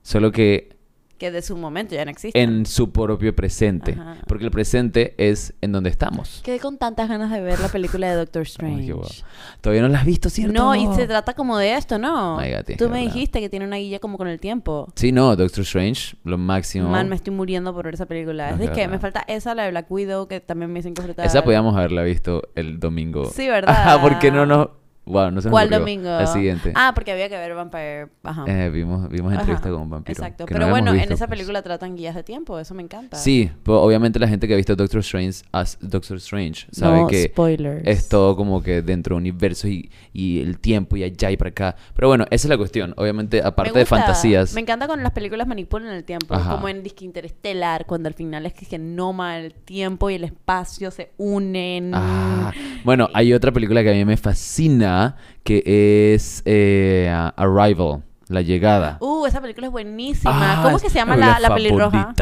Solo 0.01 0.31
que 0.31 0.76
Que 1.17 1.31
de 1.31 1.41
su 1.41 1.57
momento 1.57 1.95
ya 1.95 2.05
no 2.05 2.12
existe. 2.12 2.39
en 2.41 2.65
su 2.65 2.91
propio 2.91 3.36
presente. 3.36 3.93
Ajá. 3.93 4.17
Porque 4.27 4.45
el 4.45 4.51
presente 4.51 5.15
es 5.17 5.53
en 5.62 5.71
donde 5.71 5.89
estamos. 5.89 6.41
Quedé 6.43 6.59
con 6.59 6.77
tantas 6.77 7.09
ganas 7.09 7.31
de 7.31 7.41
ver 7.41 7.59
la 7.59 7.69
película 7.69 8.09
de 8.09 8.15
Doctor 8.15 8.41
Ay, 8.45 8.47
Strange. 8.47 9.24
Todavía 9.62 9.81
no 9.81 9.88
la 9.89 10.00
has 10.00 10.05
visto, 10.05 10.29
¿cierto? 10.29 10.53
no, 10.53 10.75
y 10.75 10.88
se 10.95 11.07
trata 11.07 11.33
como 11.33 11.57
de 11.57 11.74
esto, 11.75 11.97
¿no? 11.97 12.38
Tienes 12.39 12.77
Tú 12.77 12.89
me 12.89 13.00
dijiste 13.01 13.39
que 13.39 13.50
tiene 13.50 13.65
una 13.65 13.77
guía 13.77 14.00
como 14.00 14.17
con 14.17 14.27
el 14.27 14.39
tiempo. 14.39 14.91
Sí, 14.95 15.12
no, 15.12 15.36
Doctor 15.36 15.62
Strange, 15.63 16.15
lo 16.24 16.38
máximo. 16.38 16.89
Man, 16.89 17.09
me 17.09 17.15
estoy 17.15 17.33
muriendo 17.33 17.74
por 17.74 17.86
ver 17.86 17.95
esa 17.95 18.05
película. 18.05 18.51
No, 18.51 18.55
Es 18.57 18.62
es 18.62 18.69
que 18.71 18.81
verdad. 18.81 18.91
me 18.91 19.00
falta 19.00 19.24
esa, 19.27 19.55
la 19.55 19.63
de 19.63 19.71
Black 19.71 19.89
Widow, 19.91 20.27
que 20.27 20.39
también 20.39 20.71
me 20.71 20.79
dicen 20.79 20.93
que. 20.93 21.01
Esa 21.24 21.43
podíamos 21.43 21.75
haberla 21.75 22.03
visto 22.03 22.43
el 22.55 22.79
domingo. 22.79 23.25
Sí, 23.25 23.47
¿verdad? 23.47 23.75
Ajá, 23.77 24.01
¿por 24.01 24.19
qué 24.19 24.31
no 24.31 24.45
nos...? 24.45 24.69
Wow, 25.07 25.31
no 25.31 25.41
se 25.41 25.47
nos 25.47 25.51
¿Cuál 25.51 25.65
ocurrió. 25.67 25.79
domingo? 25.79 26.09
La 26.09 26.27
siguiente. 26.27 26.71
Ah, 26.75 26.91
porque 26.93 27.11
había 27.11 27.29
que 27.29 27.37
ver 27.37 27.53
Vampire. 27.55 28.07
Ajá. 28.23 28.43
Eh, 28.47 28.69
vimos, 28.69 29.07
vimos 29.09 29.31
Ajá. 29.31 29.41
entrevista 29.41 29.69
con 29.69 29.81
un 29.81 29.89
vampiro. 29.89 30.11
Exacto. 30.13 30.43
no 30.43 30.47
Pero 30.47 30.69
bueno, 30.69 30.93
en 30.93 30.99
esa 31.11 31.27
pues. 31.27 31.37
película 31.39 31.61
tratan 31.61 31.95
guías 31.95 32.15
de 32.15 32.23
tiempo. 32.23 32.59
Eso 32.59 32.73
me 32.73 32.83
encanta. 32.83 33.17
Sí, 33.17 33.49
pero 33.63 33.81
obviamente 33.81 34.19
la 34.19 34.27
gente 34.27 34.47
que 34.47 34.53
ha 34.53 34.57
visto 34.57 34.75
Doctor 34.75 34.99
Strange, 34.99 35.43
as 35.51 35.77
Doctor 35.81 36.17
Strange, 36.17 36.67
sabe 36.71 37.01
No 37.01 37.07
que 37.07 37.23
spoilers. 37.25 37.81
es 37.87 38.09
todo 38.09 38.35
como 38.35 38.61
que 38.61 38.81
dentro 38.81 39.15
de 39.15 39.17
universos 39.19 39.69
y, 39.69 39.89
y 40.13 40.41
el 40.41 40.59
tiempo 40.59 40.97
y 40.97 41.03
allá 41.03 41.31
y 41.31 41.37
para 41.37 41.49
acá. 41.49 41.75
Pero 41.95 42.07
bueno, 42.09 42.25
esa 42.29 42.47
es 42.47 42.49
la 42.49 42.57
cuestión. 42.57 42.93
Obviamente, 42.97 43.41
aparte 43.41 43.77
de 43.79 43.85
fantasías. 43.85 44.53
Me 44.53 44.61
encanta 44.61 44.87
cuando 44.87 45.03
las 45.03 45.13
películas 45.13 45.47
manipulan 45.47 45.93
el 45.93 46.03
tiempo. 46.03 46.33
Ajá. 46.33 46.55
Como 46.55 46.67
en 46.69 46.83
Disque 46.83 47.05
Interestelar, 47.05 47.85
cuando 47.85 48.07
al 48.09 48.13
final 48.13 48.45
es 48.45 48.53
que, 48.53 48.65
que 48.65 48.77
Noma, 48.77 49.37
el 49.39 49.53
tiempo 49.53 50.09
y 50.09 50.15
el 50.15 50.23
espacio 50.25 50.91
se 50.91 51.11
unen. 51.17 51.91
Ah, 51.93 52.51
bueno, 52.88 53.10
hay 53.13 53.34
otra 53.34 53.51
película 53.51 53.84
que 53.84 53.89
a 53.89 53.94
mí 53.94 54.06
me 54.06 54.15
fascina 54.15 55.17
que 55.44 56.13
es 56.13 56.41
eh, 56.46 57.10
Arrival, 57.36 58.01
La 58.29 58.41
Llegada. 58.41 58.98
Uh, 59.01 59.25
esa 59.25 59.41
película 59.41 59.67
es 59.67 59.72
buenísima. 59.74 60.32
Ah, 60.34 60.63
¿Cómo 60.63 60.77
es 60.77 60.84
que 60.84 60.89
se 60.89 60.96
llama 60.96 61.17
la, 61.17 61.38
la 61.41 61.53
pelirroja? 61.53 62.13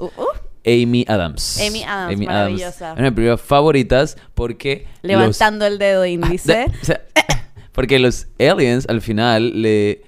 Uh, 0.00 0.04
uh, 0.06 0.10
Amy 0.66 1.04
Adams. 1.06 1.60
Amy 1.64 1.84
Adams, 1.84 2.26
maravillosa. 2.26 2.92
Es 2.94 2.98
una 2.98 3.14
películas 3.14 3.40
favoritas 3.40 4.16
porque 4.34 4.84
los- 5.02 5.10
levantando 5.12 5.64
el 5.64 5.78
dedo 5.78 6.02
Ah, 6.02 6.08
índice. 6.08 6.52
de- 6.56 6.64
o 6.66 6.84
sea, 6.84 7.00
porque 7.72 8.00
los 8.00 8.26
aliens 8.40 8.86
al 8.88 9.02
final 9.02 9.62
le 9.62 10.02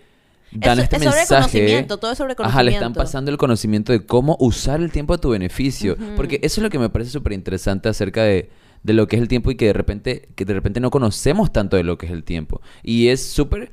dan 0.50 0.78
Es- 0.80 0.84
este 0.86 0.96
es 0.96 1.02
sobre 1.04 1.16
mensaje. 1.16 1.40
conocimiento, 1.60 1.96
todo 1.98 2.10
es 2.10 2.18
sobre 2.18 2.32
Ajá, 2.32 2.62
le 2.64 2.72
están 2.72 2.92
conocimiento. 2.92 2.98
pasando 3.00 3.30
el 3.30 3.36
conocimiento 3.38 3.92
de 3.92 4.04
cómo 4.04 4.36
usar 4.40 4.80
el 4.80 4.90
tiempo 4.90 5.14
a 5.14 5.18
tu 5.18 5.30
beneficio. 5.30 5.96
Porque 6.16 6.40
eso 6.42 6.60
es 6.60 6.62
lo 6.64 6.70
que 6.70 6.80
me 6.80 6.90
parece 6.90 7.12
súper 7.12 7.34
interesante 7.34 7.88
acerca 7.88 8.24
de, 8.24 8.50
de 8.82 8.92
lo 8.92 9.06
que 9.06 9.16
es 9.16 9.22
el 9.22 9.28
tiempo 9.28 9.50
y 9.50 9.56
que 9.56 9.66
de 9.66 9.72
repente, 9.72 10.28
que 10.34 10.44
de 10.44 10.54
repente 10.54 10.80
no 10.80 10.90
conocemos 10.90 11.52
tanto 11.52 11.76
de 11.76 11.84
lo 11.84 11.98
que 11.98 12.06
es 12.06 12.12
el 12.12 12.24
tiempo. 12.24 12.60
Y 12.82 13.08
es 13.08 13.24
súper 13.24 13.70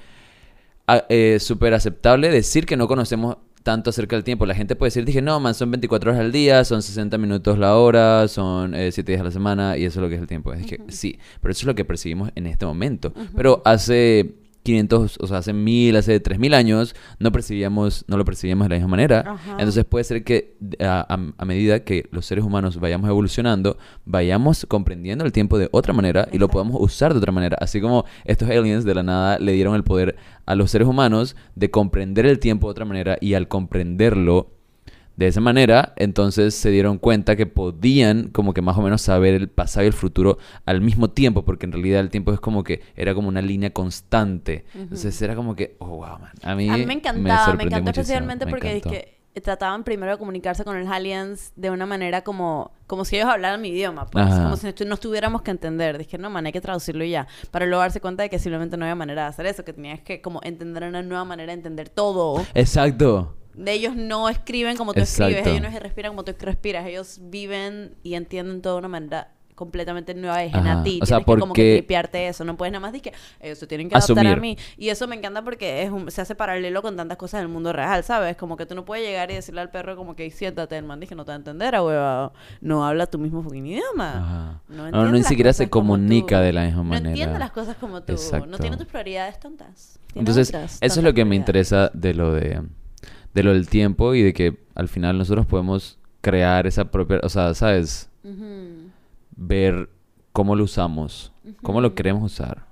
eh, 1.10 1.38
súper 1.40 1.74
aceptable 1.74 2.30
decir 2.30 2.66
que 2.66 2.76
no 2.76 2.88
conocemos 2.88 3.38
tanto 3.64 3.90
acerca 3.92 4.16
del 4.16 4.24
tiempo. 4.24 4.46
La 4.46 4.56
gente 4.56 4.76
puede 4.76 4.88
decir, 4.88 5.06
dije, 5.06 5.22
no, 5.22 5.40
man, 5.40 5.54
son 5.54 5.70
24 5.70 6.12
horas 6.12 6.22
al 6.22 6.32
día, 6.32 6.64
son 6.64 6.82
60 6.82 7.18
minutos 7.18 7.60
la 7.60 7.76
hora, 7.76 8.28
son 8.28 8.74
7 8.74 9.04
días 9.04 9.22
a 9.22 9.26
la 9.26 9.32
semana, 9.32 9.78
y 9.78 9.86
eso 9.86 10.00
es 10.00 10.04
lo 10.04 10.10
que 10.10 10.16
es 10.16 10.22
el 10.22 10.28
tiempo. 10.28 10.54
Es 10.54 10.66
que 10.66 10.80
sí, 10.88 11.20
pero 11.42 11.52
eso 11.52 11.62
es 11.62 11.66
lo 11.66 11.76
que 11.76 11.86
percibimos 11.86 12.32
en 12.36 12.48
este 12.48 12.66
momento. 12.66 13.14
Pero 13.36 13.62
hace 13.66 14.34
500, 14.70 15.18
o 15.20 15.28
sea, 15.28 15.38
hace 15.40 15.54
1000, 15.54 15.96
hace 15.96 16.20
3000 16.20 16.54
años, 16.54 16.96
no 17.20 17.32
percibíamos, 17.32 18.06
no 18.08 18.18
lo 18.18 18.26
percibíamos 18.26 18.66
de 18.66 18.70
la 18.70 18.76
misma 18.78 18.90
manera. 18.92 19.24
Ajá. 19.28 19.52
Entonces 19.54 19.84
puede 19.86 20.04
ser 20.04 20.24
que 20.24 20.56
a, 20.80 21.06
a- 21.14 21.34
a 21.38 21.46
medida 21.46 21.84
que 21.84 22.08
los 22.12 22.26
seres 22.26 22.44
humanos 22.46 22.80
vayamos 22.80 23.10
evolucionando, 23.10 23.78
vayamos 24.06 24.66
comprendiendo 24.68 25.26
el 25.26 25.32
tiempo 25.32 25.58
de 25.58 25.70
otra 25.72 25.94
manera 25.94 26.28
y 26.32 26.38
lo 26.38 26.48
podamos 26.50 26.78
usar 26.80 27.14
de 27.14 27.18
otra 27.20 27.32
manera. 27.32 27.58
Así 27.60 27.82
como 27.82 28.06
estos 28.26 28.50
aliens 28.50 28.84
de 28.86 28.96
la 28.96 29.04
nada 29.04 29.40
le 29.40 29.52
dieron 29.54 29.76
el 29.76 29.84
poder 29.84 30.16
a 30.46 30.56
los 30.56 30.72
seres 30.72 30.88
humanos 30.88 31.36
de 31.56 31.70
comprender 31.72 32.26
el 32.26 32.40
tiempo 32.40 32.68
de 32.68 32.72
otra 32.72 32.86
manera 32.86 33.18
y 33.22 33.34
al 33.34 33.48
comprenderlo 33.48 34.52
de 35.20 35.28
esa 35.28 35.42
manera, 35.42 35.92
entonces 35.98 36.56
se 36.56 36.72
dieron 36.72 36.98
cuenta 36.98 37.36
que 37.36 37.46
podían 37.46 38.30
como 38.30 38.54
que 38.54 38.62
más 38.62 38.78
o 38.78 38.82
menos 38.82 39.02
saber 39.02 39.34
el 39.34 39.50
pasado 39.50 39.84
y 39.84 39.88
el 39.88 39.94
futuro 39.94 40.38
al 40.66 40.80
mismo 40.80 41.10
tiempo, 41.10 41.44
porque 41.44 41.66
en 41.66 41.74
realidad 41.74 42.00
el 42.00 42.10
tiempo 42.10 42.32
es 42.32 42.40
como 42.40 42.64
que 42.64 42.84
era 42.96 43.14
como 43.14 43.28
una 43.28 43.42
línea 43.42 43.72
constante. 43.72 44.64
Entonces 44.74 45.22
era 45.22 45.36
como 45.36 45.58
que, 45.58 45.76
oh, 45.80 45.88
wow, 45.88 46.20
man. 46.20 46.32
A 46.42 46.56
mí, 46.56 46.70
A 46.70 46.78
mí 46.78 46.86
me 46.86 46.94
encantaba, 46.94 47.54
me, 47.54 47.66
encantó 47.66 47.92
especialmente 47.92 48.46
me 48.46 48.52
porque 48.52 48.78
encantó. 48.78 48.98
trataban 49.44 49.84
primero 49.84 50.14
de 50.14 50.18
comunicarse 50.18 50.64
con 50.64 50.80
los 50.80 50.90
aliens 50.90 51.52
de 51.58 51.70
una 51.70 51.86
manera 51.86 52.24
como, 52.24 52.72
como 52.88 53.04
si 53.04 53.18
ellos 53.18 53.28
hablaran 53.28 53.60
mi 53.60 53.72
idioma, 53.72 54.06
pues, 54.06 54.26
Ajá. 54.26 54.44
como 54.44 54.56
si 54.56 54.74
no 54.86 54.96
tuviéramos 54.96 55.42
que 55.42 55.52
entender. 55.52 55.98
Dije, 55.98 56.18
no, 56.18 56.30
man, 56.30 56.46
hay 56.46 56.54
que 56.54 56.62
traducirlo 56.62 57.04
y 57.04 57.10
ya. 57.10 57.28
Para 57.52 57.66
luego 57.66 57.82
darse 57.82 58.00
cuenta 58.00 58.24
de 58.24 58.30
que 58.30 58.40
simplemente 58.40 58.78
no 58.78 58.86
había 58.86 58.96
manera 58.96 59.24
de 59.24 59.28
hacer 59.28 59.48
eso, 59.48 59.66
que 59.66 59.74
tenías 59.74 60.00
que 60.00 60.22
como 60.22 60.40
entender 60.44 60.84
una 60.84 61.02
nueva 61.02 61.26
manera 61.26 61.52
de 61.52 61.58
entender 61.58 61.90
todo. 61.90 62.46
Exacto. 62.54 63.36
De 63.60 63.74
ellos 63.74 63.96
no 63.96 64.30
escriben 64.30 64.78
como 64.78 64.94
tú 64.94 65.00
Exacto. 65.02 65.36
escribes, 65.36 65.48
ellos 65.60 65.72
no 65.74 65.80
respiran 65.80 66.12
como 66.12 66.24
tú 66.24 66.34
respiras, 66.40 66.86
ellos 66.88 67.20
viven 67.24 67.96
y 68.04 68.14
entienden 68.16 68.62
todo 68.62 68.74
de 68.74 68.80
una 68.80 68.88
manera 68.88 69.32
completamente 69.56 70.14
nueva 70.14 70.38
Ajá. 70.38 70.80
a 70.80 70.84
ti. 70.84 71.00
O 71.04 71.06
sea, 71.06 71.18
Tienes 71.18 71.36
que 71.36 71.40
como 71.42 71.54
que 71.54 71.74
tripearte 71.80 72.30
eso, 72.30 72.46
no 72.46 72.56
puedes 72.56 72.72
nada 72.72 72.80
más 72.80 72.94
decir 72.94 73.12
que 73.12 73.20
ellos 73.46 73.58
se 73.60 73.68
tienen 73.68 73.90
que 73.90 73.96
adaptar 73.98 74.26
a 74.26 74.36
mí. 74.38 74.58
Y 74.78 74.88
eso 74.88 75.06
me 75.06 75.18
encanta 75.18 75.44
porque 75.44 75.84
es 75.84 75.92
un- 75.92 76.10
se 76.10 76.22
hace 76.22 76.34
paralelo 76.34 76.82
con 76.82 76.96
tantas 76.96 77.18
cosas 77.18 77.42
del 77.42 77.50
mundo 77.50 77.74
real, 77.74 78.02
¿sabes? 78.06 78.38
Como 78.38 78.56
que 78.56 78.66
tú 78.66 78.74
no 78.74 78.86
puedes 78.86 79.06
llegar 79.06 79.30
y 79.32 79.34
decirle 79.34 79.60
al 79.60 79.70
perro 79.70 79.98
como 79.98 80.16
que 80.16 80.32
siéntate, 80.32 80.78
el 80.78 80.86
man 80.86 81.02
que 81.02 81.14
no 81.14 81.26
te 81.26 81.32
va 81.32 81.34
a 81.34 81.40
entender, 81.40 81.76
a 81.76 81.84
hueva. 81.84 82.32
No 82.62 82.86
habla 82.88 83.08
tu 83.08 83.20
mismo 83.20 83.44
fucking 83.44 83.66
idioma. 83.68 84.62
No, 84.70 84.90
No, 84.92 85.04
no, 85.04 85.12
ni 85.12 85.24
siquiera 85.24 85.52
se 85.52 85.70
comunica 85.70 86.40
de 86.40 86.54
la 86.54 86.62
misma 86.64 86.78
No 86.78 86.84
manera. 86.86 87.10
entiende 87.10 87.38
las 87.38 87.52
cosas 87.52 87.76
como 87.76 88.02
tú. 88.02 88.16
No 88.48 88.58
tiene 88.60 88.78
tus 88.78 88.88
prioridades 88.88 89.42
tontas. 89.42 90.00
Tiene 90.14 90.22
Entonces, 90.22 90.48
otras 90.48 90.78
eso 90.80 91.00
es 91.02 91.04
lo 91.04 91.14
que 91.14 91.26
me 91.26 91.36
interesa 91.36 91.92
de 91.94 92.14
lo 92.14 92.32
de, 92.34 92.62
de 93.34 93.44
lo 93.44 93.54
del 93.54 93.70
tiempo 93.70 94.14
y 94.16 94.22
de 94.22 94.34
que 94.34 94.58
al 94.76 94.88
final 94.88 95.18
nosotros 95.18 95.46
podemos 95.46 95.98
crear 96.22 96.68
esa 96.68 96.92
propia, 96.92 97.20
o 97.24 97.30
sea, 97.30 97.54
¿sabes? 97.54 98.10
Ver 99.36 99.90
cómo 100.34 100.56
lo 100.56 100.64
usamos, 100.64 101.32
cómo 101.62 101.82
lo 101.82 101.96
queremos 101.96 102.32
usar. 102.34 102.66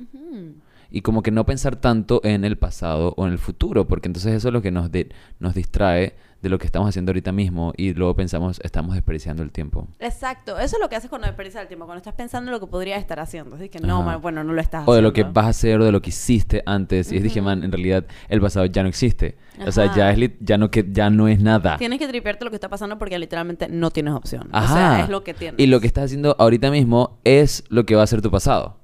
Y 0.92 1.02
como 1.02 1.22
que 1.24 1.32
no 1.32 1.46
pensar 1.46 1.76
tanto 1.76 2.22
en 2.24 2.46
el 2.46 2.58
pasado 2.58 3.14
o 3.18 3.26
en 3.26 3.32
el 3.34 3.40
futuro, 3.40 3.88
porque 3.88 4.08
entonces 4.08 4.34
eso 4.34 4.48
es 4.50 4.54
lo 4.54 4.62
que 4.62 4.72
nos, 4.72 4.92
de- 4.92 5.10
nos 5.40 5.54
distrae 5.54 6.16
de 6.42 6.50
lo 6.50 6.60
que 6.60 6.68
estamos 6.68 6.88
haciendo 6.88 7.10
ahorita 7.10 7.32
mismo 7.32 7.74
y 7.78 7.96
luego 7.96 8.16
pensamos, 8.16 8.60
estamos 8.64 8.94
desperdiciando 8.94 9.42
el 9.42 9.50
tiempo. 9.52 9.88
Exacto, 10.00 10.60
eso 10.60 10.76
es 10.76 10.80
lo 10.82 10.88
que 10.88 10.96
haces 10.96 11.10
cuando 11.10 11.26
desperdicias 11.26 11.64
el 11.64 11.68
tiempo, 11.68 11.86
cuando 11.88 11.98
estás 11.98 12.14
pensando 12.14 12.50
en 12.52 12.54
lo 12.54 12.60
que 12.60 12.68
podrías 12.68 13.00
estar 13.00 13.20
haciendo. 13.20 13.56
Así 13.56 13.70
que 13.70 13.80
no, 13.80 14.04
man, 14.04 14.22
bueno, 14.22 14.44
no 14.44 14.54
lo 14.54 14.62
estás 14.62 14.84
O 14.86 14.94
de 14.94 15.02
lo 15.02 15.14
que 15.14 15.22
haciendo. 15.22 15.34
vas 15.34 15.46
a 15.48 15.50
hacer 15.50 15.82
o 15.82 15.84
de 15.86 15.92
lo 15.92 16.00
que 16.02 16.10
hiciste 16.10 16.62
antes. 16.68 17.12
Y 17.12 17.20
dije, 17.20 17.40
Ujú. 17.40 17.46
man, 17.50 17.64
en 17.64 17.72
realidad 17.72 18.06
el 18.30 18.40
pasado 18.40 18.68
ya 18.68 18.84
no 18.84 18.90
existe. 18.90 19.36
O 19.66 19.72
sea, 19.72 19.94
ya, 19.96 20.12
es 20.12 20.32
ya, 20.40 20.60
no, 20.60 20.70
que, 20.70 20.86
ya 20.92 21.10
no 21.10 21.28
es 21.28 21.42
nada. 21.42 21.78
Tienes 21.78 21.98
que 21.98 22.08
tripearte 22.08 22.46
lo 22.46 22.52
que 22.52 22.58
está 22.58 22.70
pasando 22.70 23.00
porque 23.00 23.18
literalmente 23.18 23.68
no 23.68 23.90
tienes 23.90 24.14
opción. 24.14 24.48
Ajá. 24.52 24.74
O 24.74 24.78
sea, 24.78 25.04
es 25.06 25.10
lo 25.10 25.24
que 25.24 25.34
tienes. 25.34 25.60
Y 25.60 25.66
lo 25.66 25.80
que 25.80 25.88
estás 25.88 26.06
haciendo 26.06 26.36
ahorita 26.38 26.70
mismo 26.70 27.18
es 27.24 27.64
lo 27.70 27.84
que 27.88 27.96
va 27.96 28.04
a 28.04 28.08
ser 28.08 28.22
tu 28.22 28.30
pasado. 28.30 28.77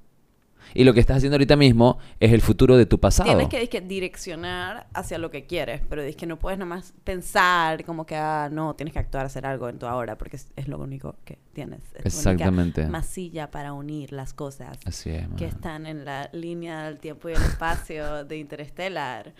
Y 0.73 0.83
lo 0.83 0.93
que 0.93 0.99
estás 0.99 1.17
haciendo 1.17 1.35
ahorita 1.35 1.55
mismo 1.55 1.97
es 2.19 2.31
el 2.31 2.41
futuro 2.41 2.77
de 2.77 2.85
tu 2.85 2.99
pasado. 2.99 3.29
Tienes 3.29 3.49
que, 3.49 3.59
dizque, 3.59 3.81
direccionar 3.81 4.87
hacia 4.93 5.17
lo 5.17 5.31
que 5.31 5.45
quieres, 5.45 5.81
pero 5.89 6.01
es 6.01 6.15
que 6.15 6.25
no 6.25 6.37
puedes 6.39 6.57
nada 6.57 6.69
más 6.69 6.93
pensar 7.03 7.83
como 7.85 8.05
que, 8.05 8.15
ah, 8.15 8.49
no, 8.51 8.75
tienes 8.75 8.93
que 8.93 8.99
actuar, 8.99 9.25
hacer 9.25 9.45
algo 9.45 9.69
en 9.69 9.79
tu 9.79 9.85
ahora, 9.85 10.17
porque 10.17 10.37
es, 10.37 10.51
es 10.55 10.67
lo 10.67 10.79
único 10.79 11.15
que 11.25 11.37
tienes. 11.53 11.81
Es 11.95 12.05
Exactamente. 12.05 12.87
masilla 12.87 13.51
para 13.51 13.73
unir 13.73 14.11
las 14.11 14.33
cosas 14.33 14.77
Así 14.85 15.11
es, 15.11 15.27
que 15.37 15.45
están 15.45 15.85
en 15.85 16.05
la 16.05 16.29
línea 16.33 16.85
del 16.85 16.99
tiempo 16.99 17.29
y 17.29 17.33
el 17.33 17.41
espacio 17.41 18.25
de 18.25 18.37
Interstellar. 18.37 19.33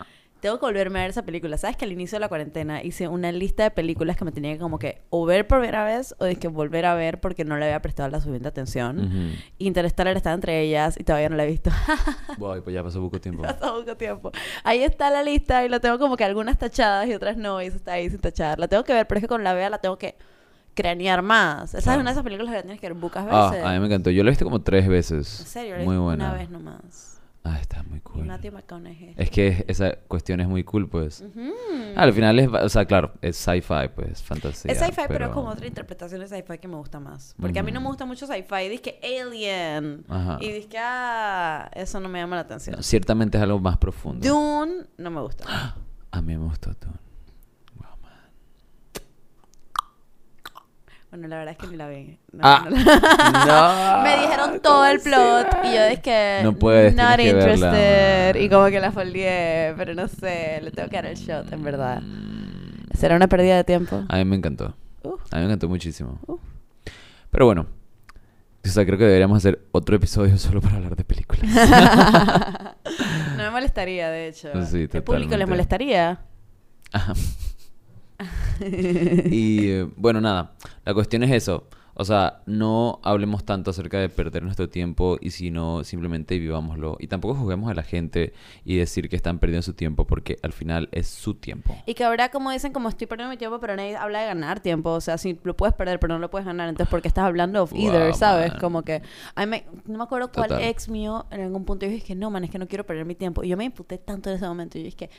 Tengo 0.44 0.58
que 0.60 0.66
volverme 0.66 0.98
a 0.98 1.02
ver 1.04 1.10
esa 1.10 1.22
película. 1.22 1.56
¿Sabes 1.56 1.74
que 1.78 1.86
al 1.86 1.92
inicio 1.92 2.16
de 2.16 2.20
la 2.20 2.28
cuarentena 2.28 2.82
hice 2.82 3.08
una 3.08 3.32
lista 3.32 3.62
de 3.62 3.70
películas 3.70 4.14
que 4.18 4.26
me 4.26 4.30
tenía 4.30 4.52
que 4.52 4.58
como 4.58 4.78
que 4.78 5.00
o 5.08 5.24
ver 5.24 5.46
por 5.46 5.60
primera 5.60 5.84
vez 5.84 6.14
o 6.18 6.26
de 6.26 6.36
que 6.36 6.48
volver 6.48 6.84
a 6.84 6.94
ver 6.94 7.18
porque 7.18 7.46
no 7.46 7.56
le 7.56 7.64
había 7.64 7.80
prestado 7.80 8.10
la 8.10 8.18
suficiente 8.18 8.48
atención? 8.48 8.98
Ujú. 9.06 9.38
Interstellar 9.56 10.18
está 10.18 10.34
entre 10.34 10.60
ellas 10.60 11.00
y 11.00 11.04
todavía 11.04 11.30
no 11.30 11.36
la 11.36 11.44
he 11.44 11.46
visto. 11.46 11.70
Voy, 12.36 12.60
pues 12.60 12.74
ya 12.74 12.82
pasó 12.84 13.00
poco 13.00 13.18
tiempo. 13.22 13.42
Pasó 13.42 13.74
mucho 13.80 13.96
tiempo. 13.96 14.32
Ahí 14.64 14.82
está 14.82 15.08
la 15.08 15.22
lista 15.22 15.64
y 15.64 15.70
la 15.70 15.80
tengo 15.80 15.98
como 15.98 16.14
que 16.18 16.24
algunas 16.24 16.58
tachadas 16.58 17.08
y 17.08 17.14
otras 17.14 17.38
no, 17.38 17.62
y 17.62 17.68
eso 17.68 17.76
está 17.78 17.92
ahí 17.94 18.10
sin 18.10 18.18
tachar. 18.18 18.58
La 18.58 18.68
tengo 18.68 18.84
que 18.84 18.92
ver, 18.92 19.06
pero 19.06 19.20
es 19.20 19.22
que 19.24 19.28
con 19.28 19.44
la 19.44 19.54
vea 19.54 19.70
la 19.70 19.78
tengo 19.78 19.96
que 19.96 20.14
cranear 20.74 21.22
más. 21.22 21.70
Esa 21.70 21.78
es 21.78 21.84
Claro. 21.84 22.00
una 22.02 22.10
de 22.10 22.12
esas 22.16 22.22
películas 22.24 22.50
que 22.50 22.56
la 22.56 22.62
tienes 22.64 22.80
que 22.82 22.88
ver 22.90 22.98
pocas 23.00 23.26
Ah, 23.30 23.48
veces. 23.50 23.64
a 23.64 23.72
mí 23.72 23.80
me 23.80 23.86
encantó. 23.86 24.10
Yo 24.10 24.22
lo 24.22 24.28
he 24.28 24.32
visto 24.32 24.44
como 24.44 24.60
tres 24.60 24.86
veces. 24.88 25.40
En 25.40 25.46
serio, 25.46 25.78
la 25.78 25.84
Muy 25.84 25.96
buena. 25.96 26.28
una 26.28 26.34
vez 26.34 26.50
nomás. 26.50 27.13
Ah, 27.46 27.58
está 27.60 27.82
muy 27.82 28.00
cool. 28.00 28.24
Matthew 28.24 28.52
McConaughey. 28.52 29.14
Es 29.18 29.30
que 29.30 29.66
esa 29.68 29.96
cuestión 30.08 30.40
es 30.40 30.48
muy 30.48 30.64
cool, 30.64 30.88
pues. 30.88 31.20
Ujú. 31.20 31.52
Al 31.94 32.14
final 32.14 32.38
es, 32.38 32.48
o 32.48 32.68
sea, 32.70 32.86
claro, 32.86 33.12
es 33.20 33.36
sci-fi, 33.36 33.88
pues, 33.94 34.22
fantasía. 34.22 34.72
Es 34.72 34.78
sci-fi, 34.78 35.02
pero... 35.08 35.26
es 35.26 35.30
como 35.32 35.50
otra 35.50 35.66
interpretación 35.66 36.22
de 36.22 36.28
sci-fi 36.28 36.56
que 36.56 36.68
me 36.68 36.76
gusta 36.76 37.00
más. 37.00 37.34
Porque 37.38 37.58
a 37.58 37.62
mí 37.62 37.70
no 37.70 37.82
me 37.82 37.88
gusta 37.88 38.06
mucho 38.06 38.26
sci-fi. 38.26 38.70
Dice 38.70 38.82
que 38.82 39.20
Alien. 39.20 40.06
Ajá. 40.08 40.38
Y 40.40 40.52
dice 40.52 40.68
que, 40.68 40.78
ah, 40.80 41.70
eso 41.74 42.00
no 42.00 42.08
me 42.08 42.18
llama 42.18 42.36
la 42.36 42.42
atención. 42.42 42.76
No, 42.76 42.82
ciertamente 42.82 43.36
es 43.36 43.44
algo 43.44 43.60
más 43.60 43.76
profundo. 43.76 44.26
Dune 44.26 44.86
no 44.96 45.10
me 45.10 45.20
gusta. 45.20 45.44
A 46.12 46.20
mí 46.22 46.38
me 46.38 46.44
gustó 46.44 46.72
tú. 46.74 46.86
Wow, 47.76 47.98
man. 48.00 48.12
Bueno, 51.14 51.28
la 51.28 51.36
verdad 51.36 51.52
es 51.52 51.58
que 51.58 51.66
ni 51.68 51.76
la 51.76 51.88
vi. 51.88 52.18
No, 52.32 52.40
Ah, 52.42 52.66
no 52.68 52.70
la- 52.76 53.96
no. 53.98 54.02
Me 54.02 54.20
dijeron 54.20 54.60
todo 54.60 54.84
el 54.86 54.98
plot 54.98 55.46
y 55.62 55.72
yo 55.72 55.86
dije, 55.86 56.40
No 56.42 56.54
puedes, 56.54 56.92
not 56.96 57.16
que 57.18 57.32
verla, 57.32 57.40
interested. 57.54 58.34
man. 58.34 58.42
y 58.42 58.48
como 58.48 58.66
que 58.66 58.80
la 58.80 58.90
folié, 58.90 59.74
pero 59.76 59.94
no 59.94 60.08
sé, 60.08 60.58
le 60.60 60.72
tengo 60.72 60.88
que 60.88 60.96
dar 60.96 61.06
el 61.06 61.14
shot, 61.16 61.52
en 61.52 61.62
verdad. 61.62 62.02
¿Será 62.98 63.14
una 63.14 63.28
pérdida 63.28 63.54
de 63.54 63.62
tiempo? 63.62 64.02
A 64.08 64.16
mí 64.16 64.24
me 64.24 64.34
encantó. 64.34 64.74
Uh. 65.04 65.12
A 65.30 65.36
mí 65.36 65.42
me 65.42 65.44
encantó 65.44 65.68
muchísimo. 65.68 66.18
Uh. 66.26 66.36
Pero 67.30 67.46
bueno. 67.46 67.66
O 68.64 68.68
sea, 68.68 68.84
creo 68.84 68.98
que 68.98 69.04
deberíamos 69.04 69.36
hacer 69.38 69.60
otro 69.70 69.94
episodio 69.94 70.36
solo 70.36 70.60
para 70.60 70.76
hablar 70.78 70.96
de 70.96 71.04
películas. 71.04 71.44
no 73.36 73.36
me 73.36 73.50
molestaría, 73.50 74.08
de 74.10 74.26
hecho. 74.28 74.48
Sí, 74.66 74.88
¿El 74.92 75.02
público 75.04 75.36
les 75.36 75.48
molestaría? 75.48 76.18
Ajá. 76.92 77.12
y 79.30 79.68
eh, 79.70 79.88
bueno, 79.96 80.20
nada, 80.20 80.52
la 80.84 80.94
cuestión 80.94 81.22
es 81.22 81.30
eso. 81.32 81.68
O 81.96 82.04
sea, 82.04 82.42
no 82.46 82.98
hablemos 83.04 83.44
tanto 83.44 83.70
acerca 83.70 84.00
de 84.00 84.08
perder 84.08 84.42
nuestro 84.42 84.68
tiempo 84.68 85.16
y 85.20 85.30
sino 85.30 85.84
simplemente 85.84 86.36
vivámoslo. 86.40 86.96
Y 86.98 87.06
tampoco 87.06 87.36
juzguemos 87.36 87.70
a 87.70 87.74
la 87.74 87.84
gente 87.84 88.32
y 88.64 88.74
decir 88.78 89.08
que 89.08 89.14
están 89.14 89.38
perdiendo 89.38 89.62
su 89.62 89.74
tiempo 89.74 90.04
porque 90.04 90.36
al 90.42 90.52
final 90.52 90.88
es 90.90 91.06
su 91.06 91.34
tiempo. 91.34 91.76
Y 91.86 91.94
que 91.94 92.02
ahora, 92.02 92.30
como 92.30 92.50
dicen, 92.50 92.72
como 92.72 92.88
estoy 92.88 93.06
perdiendo 93.06 93.30
mi 93.30 93.36
tiempo, 93.36 93.60
pero 93.60 93.76
nadie 93.76 93.94
habla 93.96 94.22
de 94.22 94.26
ganar 94.26 94.58
tiempo. 94.58 94.90
O 94.90 95.00
sea, 95.00 95.18
si 95.18 95.38
lo 95.44 95.54
puedes 95.56 95.72
perder, 95.76 96.00
pero 96.00 96.14
no 96.14 96.18
lo 96.18 96.30
puedes 96.30 96.46
ganar, 96.46 96.68
entonces, 96.68 96.90
¿por 96.90 97.00
qué 97.00 97.06
estás 97.06 97.26
hablando 97.26 97.62
of 97.62 97.72
either, 97.72 98.08
Wow, 98.08 98.14
sabes? 98.18 98.50
man. 98.50 98.60
Como 98.60 98.82
que, 98.82 99.00
me- 99.46 99.64
no 99.86 99.98
me 99.98 100.02
acuerdo 100.02 100.32
cuál 100.32 100.48
Total. 100.48 100.64
ex 100.64 100.88
mío 100.88 101.26
en 101.30 101.42
algún 101.42 101.64
punto 101.64 101.86
yo 101.86 101.92
dije, 101.92 102.16
no, 102.16 102.28
man, 102.28 102.42
es 102.42 102.50
que 102.50 102.58
no 102.58 102.66
quiero 102.66 102.84
perder 102.84 103.04
mi 103.04 103.14
tiempo. 103.14 103.44
Y 103.44 103.48
yo 103.50 103.56
me 103.56 103.66
imputé 103.66 103.98
tanto 103.98 104.30
en 104.30 104.36
ese 104.36 104.48
momento. 104.48 104.78
Y 104.78 104.80
yo 104.80 104.86
dije, 104.86 105.10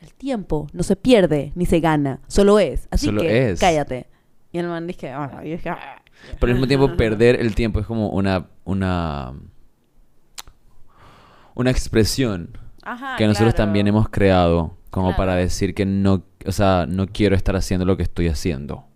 el 0.00 0.14
tiempo 0.14 0.68
no 0.72 0.82
se 0.82 0.96
pierde 0.96 1.52
ni 1.54 1.66
se 1.66 1.80
gana, 1.80 2.20
solo 2.28 2.58
es. 2.58 2.88
Así 2.90 3.06
Solo 3.06 3.22
que, 3.22 3.50
es. 3.50 3.60
cállate. 3.60 4.06
Y 4.52 4.58
el 4.58 4.66
man 4.66 4.86
dije, 4.86 5.10
ah, 5.10 5.40
y 5.44 5.50
dije, 5.50 5.70
ah. 5.70 6.02
Pero 6.40 6.50
al 6.50 6.54
mismo 6.54 6.66
tiempo, 6.66 6.88
perder 6.96 7.40
el 7.40 7.54
tiempo 7.54 7.80
es 7.80 7.86
como 7.86 8.08
una, 8.10 8.46
una, 8.64 9.34
una 11.54 11.70
expresión 11.70 12.56
Ajá, 12.82 13.16
que 13.16 13.26
nosotros 13.26 13.54
claro. 13.54 13.66
también 13.66 13.86
hemos 13.86 14.08
creado 14.08 14.76
como 14.90 15.14
para 15.16 15.34
decir 15.34 15.74
que 15.74 15.84
no, 15.84 16.24
o 16.46 16.52
sea, 16.52 16.86
no 16.88 17.06
quiero 17.06 17.36
estar 17.36 17.54
haciendo 17.56 17.84
lo 17.84 17.96
que 17.96 18.02
estoy 18.02 18.28
haciendo. 18.28 18.87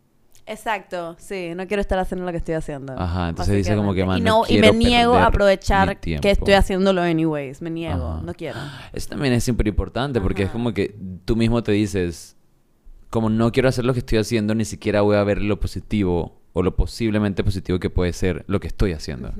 Exacto, 0.46 1.14
sí, 1.18 1.52
no 1.54 1.66
quiero 1.66 1.80
estar 1.80 1.98
haciendo 1.98 2.26
lo 2.26 2.32
que 2.32 2.38
estoy 2.38 2.54
haciendo. 2.54 2.94
Ajá, 2.98 3.28
entonces 3.28 3.56
dice 3.56 3.76
como 3.76 3.94
que, 3.94 4.04
man, 4.04 4.18
y, 4.18 4.20
no 4.20 4.42
no, 4.42 4.44
y 4.48 4.58
me 4.58 4.72
niego 4.72 5.14
a 5.14 5.26
aprovechar 5.26 6.00
que 6.00 6.18
estoy 6.30 6.54
haciéndolo 6.54 7.00
anyways, 7.00 7.62
me 7.62 7.70
niego, 7.70 8.14
Ajá. 8.14 8.22
no 8.22 8.34
quiero. 8.34 8.58
Eso 8.92 9.10
también 9.10 9.34
es 9.34 9.44
súper 9.44 9.68
importante 9.68 10.20
porque 10.20 10.44
es 10.44 10.50
como 10.50 10.72
que 10.72 10.96
tú 11.24 11.36
mismo 11.36 11.62
te 11.62 11.72
dices, 11.72 12.36
como 13.08 13.30
no 13.30 13.52
quiero 13.52 13.68
hacer 13.68 13.84
lo 13.84 13.92
que 13.92 14.00
estoy 14.00 14.18
haciendo, 14.18 14.54
ni 14.54 14.64
siquiera 14.64 15.02
voy 15.02 15.16
a 15.16 15.24
ver 15.24 15.40
lo 15.40 15.60
positivo 15.60 16.41
o 16.54 16.62
lo 16.62 16.76
posiblemente 16.76 17.42
positivo 17.42 17.78
que 17.78 17.88
puede 17.88 18.12
ser 18.12 18.44
lo 18.46 18.60
que 18.60 18.66
estoy 18.66 18.92
haciendo. 18.92 19.32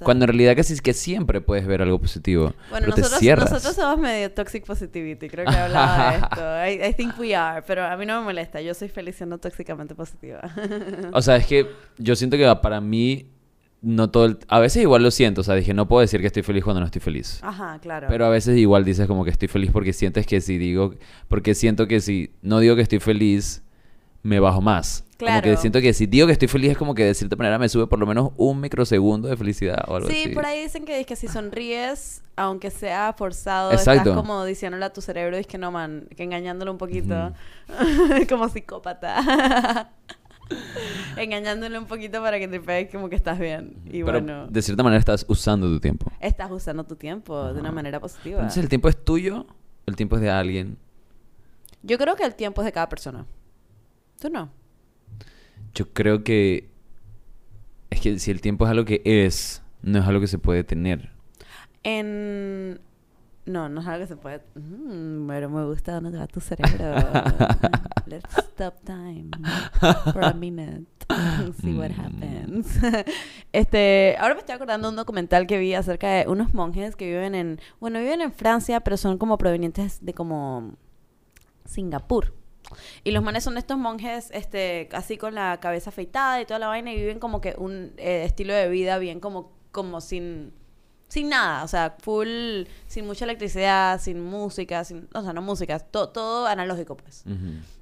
Cuando 0.00 0.24
en 0.24 0.28
realidad 0.28 0.54
casi 0.56 0.74
es 0.74 0.80
que 0.82 0.92
siempre 0.94 1.40
puedes 1.40 1.66
ver 1.66 1.82
algo 1.82 2.00
positivo, 2.00 2.54
Bueno, 2.70 2.84
pero 2.86 2.94
te 2.94 3.00
nosotros, 3.00 3.20
cierras. 3.20 3.50
nosotros 3.50 3.74
somos 3.74 3.98
medio 3.98 4.30
toxic 4.30 4.64
positivity, 4.64 5.28
creo 5.28 5.44
que 5.46 5.56
hablaba 5.56 6.10
de 6.12 6.18
esto. 6.18 6.84
I, 6.84 6.90
I 6.90 6.94
think 6.94 7.18
we 7.18 7.34
are, 7.34 7.62
pero 7.66 7.84
a 7.84 7.96
mí 7.96 8.06
no 8.06 8.20
me 8.20 8.26
molesta, 8.26 8.60
yo 8.60 8.74
soy 8.74 8.88
feliz 8.88 9.16
siendo 9.16 9.38
tóxicamente 9.38 9.94
positiva. 9.94 10.40
O 11.12 11.20
sea, 11.20 11.36
es 11.36 11.46
que 11.46 11.66
yo 11.98 12.14
siento 12.14 12.36
que 12.36 12.52
para 12.62 12.80
mí 12.80 13.26
no 13.80 14.10
todo 14.10 14.26
el... 14.26 14.38
A 14.46 14.60
veces 14.60 14.82
igual 14.82 15.02
lo 15.02 15.10
siento, 15.10 15.40
o 15.40 15.44
sea, 15.44 15.56
dije, 15.56 15.74
no 15.74 15.88
puedo 15.88 16.00
decir 16.00 16.20
que 16.20 16.28
estoy 16.28 16.44
feliz 16.44 16.62
cuando 16.62 16.78
no 16.78 16.86
estoy 16.86 17.00
feliz. 17.00 17.40
Ajá, 17.42 17.80
claro. 17.80 18.06
Pero 18.08 18.24
a 18.24 18.28
veces 18.28 18.56
igual 18.56 18.84
dices 18.84 19.08
como 19.08 19.24
que 19.24 19.30
estoy 19.30 19.48
feliz 19.48 19.72
porque 19.72 19.92
sientes 19.92 20.24
que 20.26 20.40
si 20.40 20.56
digo, 20.58 20.94
porque 21.26 21.56
siento 21.56 21.88
que 21.88 22.00
si 22.00 22.30
no 22.42 22.60
digo 22.60 22.76
que 22.76 22.82
estoy 22.82 23.00
feliz, 23.00 23.64
me 24.22 24.38
bajo 24.38 24.60
más. 24.60 25.04
Como 25.26 25.42
que 25.42 25.56
siento 25.56 25.80
que 25.80 25.92
si 25.92 26.06
digo 26.06 26.26
que 26.26 26.32
estoy 26.32 26.48
feliz 26.48 26.72
es 26.72 26.76
como 26.78 26.94
que 26.94 27.04
de 27.04 27.14
cierta 27.14 27.36
manera 27.36 27.58
me 27.58 27.68
sube 27.68 27.86
por 27.86 27.98
lo 27.98 28.06
menos 28.06 28.30
un 28.36 28.60
microsegundo 28.60 29.28
de 29.28 29.36
felicidad 29.36 29.84
o 29.88 29.96
algo 29.96 30.08
Sí, 30.08 30.24
así. 30.26 30.34
por 30.34 30.44
ahí 30.46 30.62
dicen 30.62 30.84
que, 30.84 31.04
que 31.04 31.16
si 31.16 31.28
sonríes, 31.28 32.22
aunque 32.36 32.70
sea 32.70 33.12
forzado, 33.16 33.72
Exacto. 33.72 34.10
estás 34.10 34.14
como 34.16 34.44
diciéndole 34.44 34.84
a 34.84 34.92
tu 34.92 35.00
cerebro, 35.00 35.36
es 35.36 35.46
que 35.46 35.58
no, 35.58 35.70
man, 35.70 36.08
que 36.16 36.22
engañándolo 36.22 36.72
un 36.72 36.78
poquito, 36.78 37.32
como 38.28 38.48
psicópata. 38.48 39.90
engañándole 41.16 41.78
un 41.78 41.86
poquito 41.86 42.20
para 42.20 42.38
que 42.38 42.48
te 42.48 42.60
pegues 42.60 42.90
como 42.92 43.08
que 43.08 43.16
estás 43.16 43.38
bien. 43.38 43.74
Y 43.86 44.02
Pero 44.02 44.20
bueno, 44.20 44.46
de 44.48 44.62
cierta 44.62 44.82
manera 44.82 44.98
estás 45.00 45.24
usando 45.28 45.66
tu 45.68 45.80
tiempo. 45.80 46.10
estás 46.20 46.50
usando 46.50 46.84
tu 46.84 46.96
tiempo 46.96 47.52
de 47.52 47.60
una 47.60 47.72
manera 47.72 48.00
positiva. 48.00 48.38
Entonces 48.40 48.62
el 48.62 48.68
tiempo 48.68 48.88
es 48.88 49.02
tuyo, 49.02 49.46
el 49.86 49.96
tiempo 49.96 50.16
es 50.16 50.22
de 50.22 50.30
alguien. 50.30 50.78
Yo 51.82 51.98
creo 51.98 52.16
que 52.16 52.24
el 52.24 52.34
tiempo 52.34 52.60
es 52.62 52.66
de 52.66 52.72
cada 52.72 52.88
persona. 52.88 53.26
¿Tú 54.20 54.30
no? 54.30 54.50
Yo 55.74 55.92
creo 55.92 56.22
que 56.24 56.68
es 57.90 58.00
que 58.00 58.18
si 58.18 58.30
el 58.30 58.40
tiempo 58.40 58.64
es 58.64 58.70
algo 58.70 58.84
que 58.84 59.02
es, 59.04 59.62
no 59.82 59.98
es 59.98 60.06
algo 60.06 60.20
que 60.20 60.26
se 60.26 60.38
puede 60.38 60.64
tener. 60.64 61.10
En... 61.82 62.80
No, 63.44 63.68
no 63.68 63.80
es 63.80 63.86
algo 63.88 64.04
que 64.04 64.08
se 64.08 64.16
puede... 64.16 64.40
Mm, 64.54 65.26
pero 65.26 65.50
me 65.50 65.64
gusta 65.64 66.00
dónde 66.00 66.16
va 66.16 66.26
tu 66.28 66.40
cerebro. 66.40 66.94
Let's 68.06 68.38
stop 68.38 68.74
time 68.84 69.30
for 70.12 70.24
a 70.24 70.32
minute. 70.32 70.86
See 71.60 71.74
what 71.76 71.90
Mm. 71.90 72.00
happens. 72.00 72.78
este, 73.52 74.16
ahora 74.20 74.34
me 74.34 74.40
estoy 74.40 74.54
acordando 74.54 74.86
de 74.88 74.90
un 74.92 74.96
documental 74.96 75.46
que 75.46 75.58
vi 75.58 75.74
acerca 75.74 76.08
de 76.08 76.28
unos 76.28 76.54
monjes 76.54 76.94
que 76.96 77.06
viven 77.06 77.34
en... 77.34 77.60
Bueno, 77.80 77.98
viven 77.98 78.20
en 78.20 78.32
Francia, 78.32 78.80
pero 78.80 78.96
son 78.96 79.18
como 79.18 79.36
provenientes 79.38 79.98
de 80.04 80.14
como... 80.14 80.74
Singapur. 81.64 82.32
Y 83.04 83.10
los 83.12 83.22
manes 83.22 83.44
son 83.44 83.56
estos 83.58 83.78
monjes, 83.78 84.30
este, 84.32 84.88
así 84.92 85.16
con 85.16 85.34
la 85.34 85.58
cabeza 85.60 85.90
afeitada 85.90 86.40
y 86.40 86.46
toda 86.46 86.58
la 86.58 86.68
vaina, 86.68 86.92
y 86.92 86.96
viven 86.96 87.18
como 87.18 87.40
que 87.40 87.54
un 87.58 87.92
eh, 87.96 88.24
estilo 88.24 88.54
de 88.54 88.68
vida 88.68 88.98
bien 88.98 89.20
como, 89.20 89.52
como 89.70 90.00
sin, 90.00 90.52
sin 91.08 91.28
nada, 91.28 91.62
o 91.64 91.68
sea, 91.68 91.96
full, 92.00 92.64
sin 92.86 93.06
mucha 93.06 93.24
electricidad, 93.24 94.00
sin 94.00 94.20
música, 94.20 94.84
sin, 94.84 95.08
o 95.14 95.22
sea, 95.22 95.32
no 95.32 95.42
música, 95.42 95.78
to- 95.78 96.08
todo 96.08 96.46
analógico, 96.46 96.96
pues. 96.96 97.24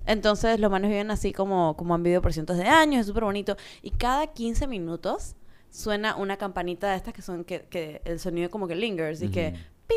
Entonces 0.07 0.59
los 0.59 0.71
manes 0.71 0.91
viven 0.91 1.11
así 1.11 1.33
como, 1.33 1.77
como 1.77 1.95
han 1.95 2.03
vivido 2.03 2.23
por 2.23 2.33
cientos 2.33 2.57
de 2.57 2.65
años, 2.67 3.01
es 3.03 3.07
súper 3.07 3.25
bonito. 3.25 3.57
Y 3.83 3.91
cada 3.91 4.27
15 4.29 4.67
minutos 4.67 5.37
suena 5.71 6.17
una 6.17 6.37
campanita 6.37 6.91
de 6.91 6.97
estas 6.97 7.15
que 7.15 7.23
son, 7.23 7.45
que, 7.45 7.61
que 7.71 8.01
el 8.05 8.19
sonido 8.19 8.51
como 8.51 8.67
que 8.67 8.75
lingers, 8.75 9.23
y 9.23 9.29
que 9.29 9.53
ping, 9.87 9.97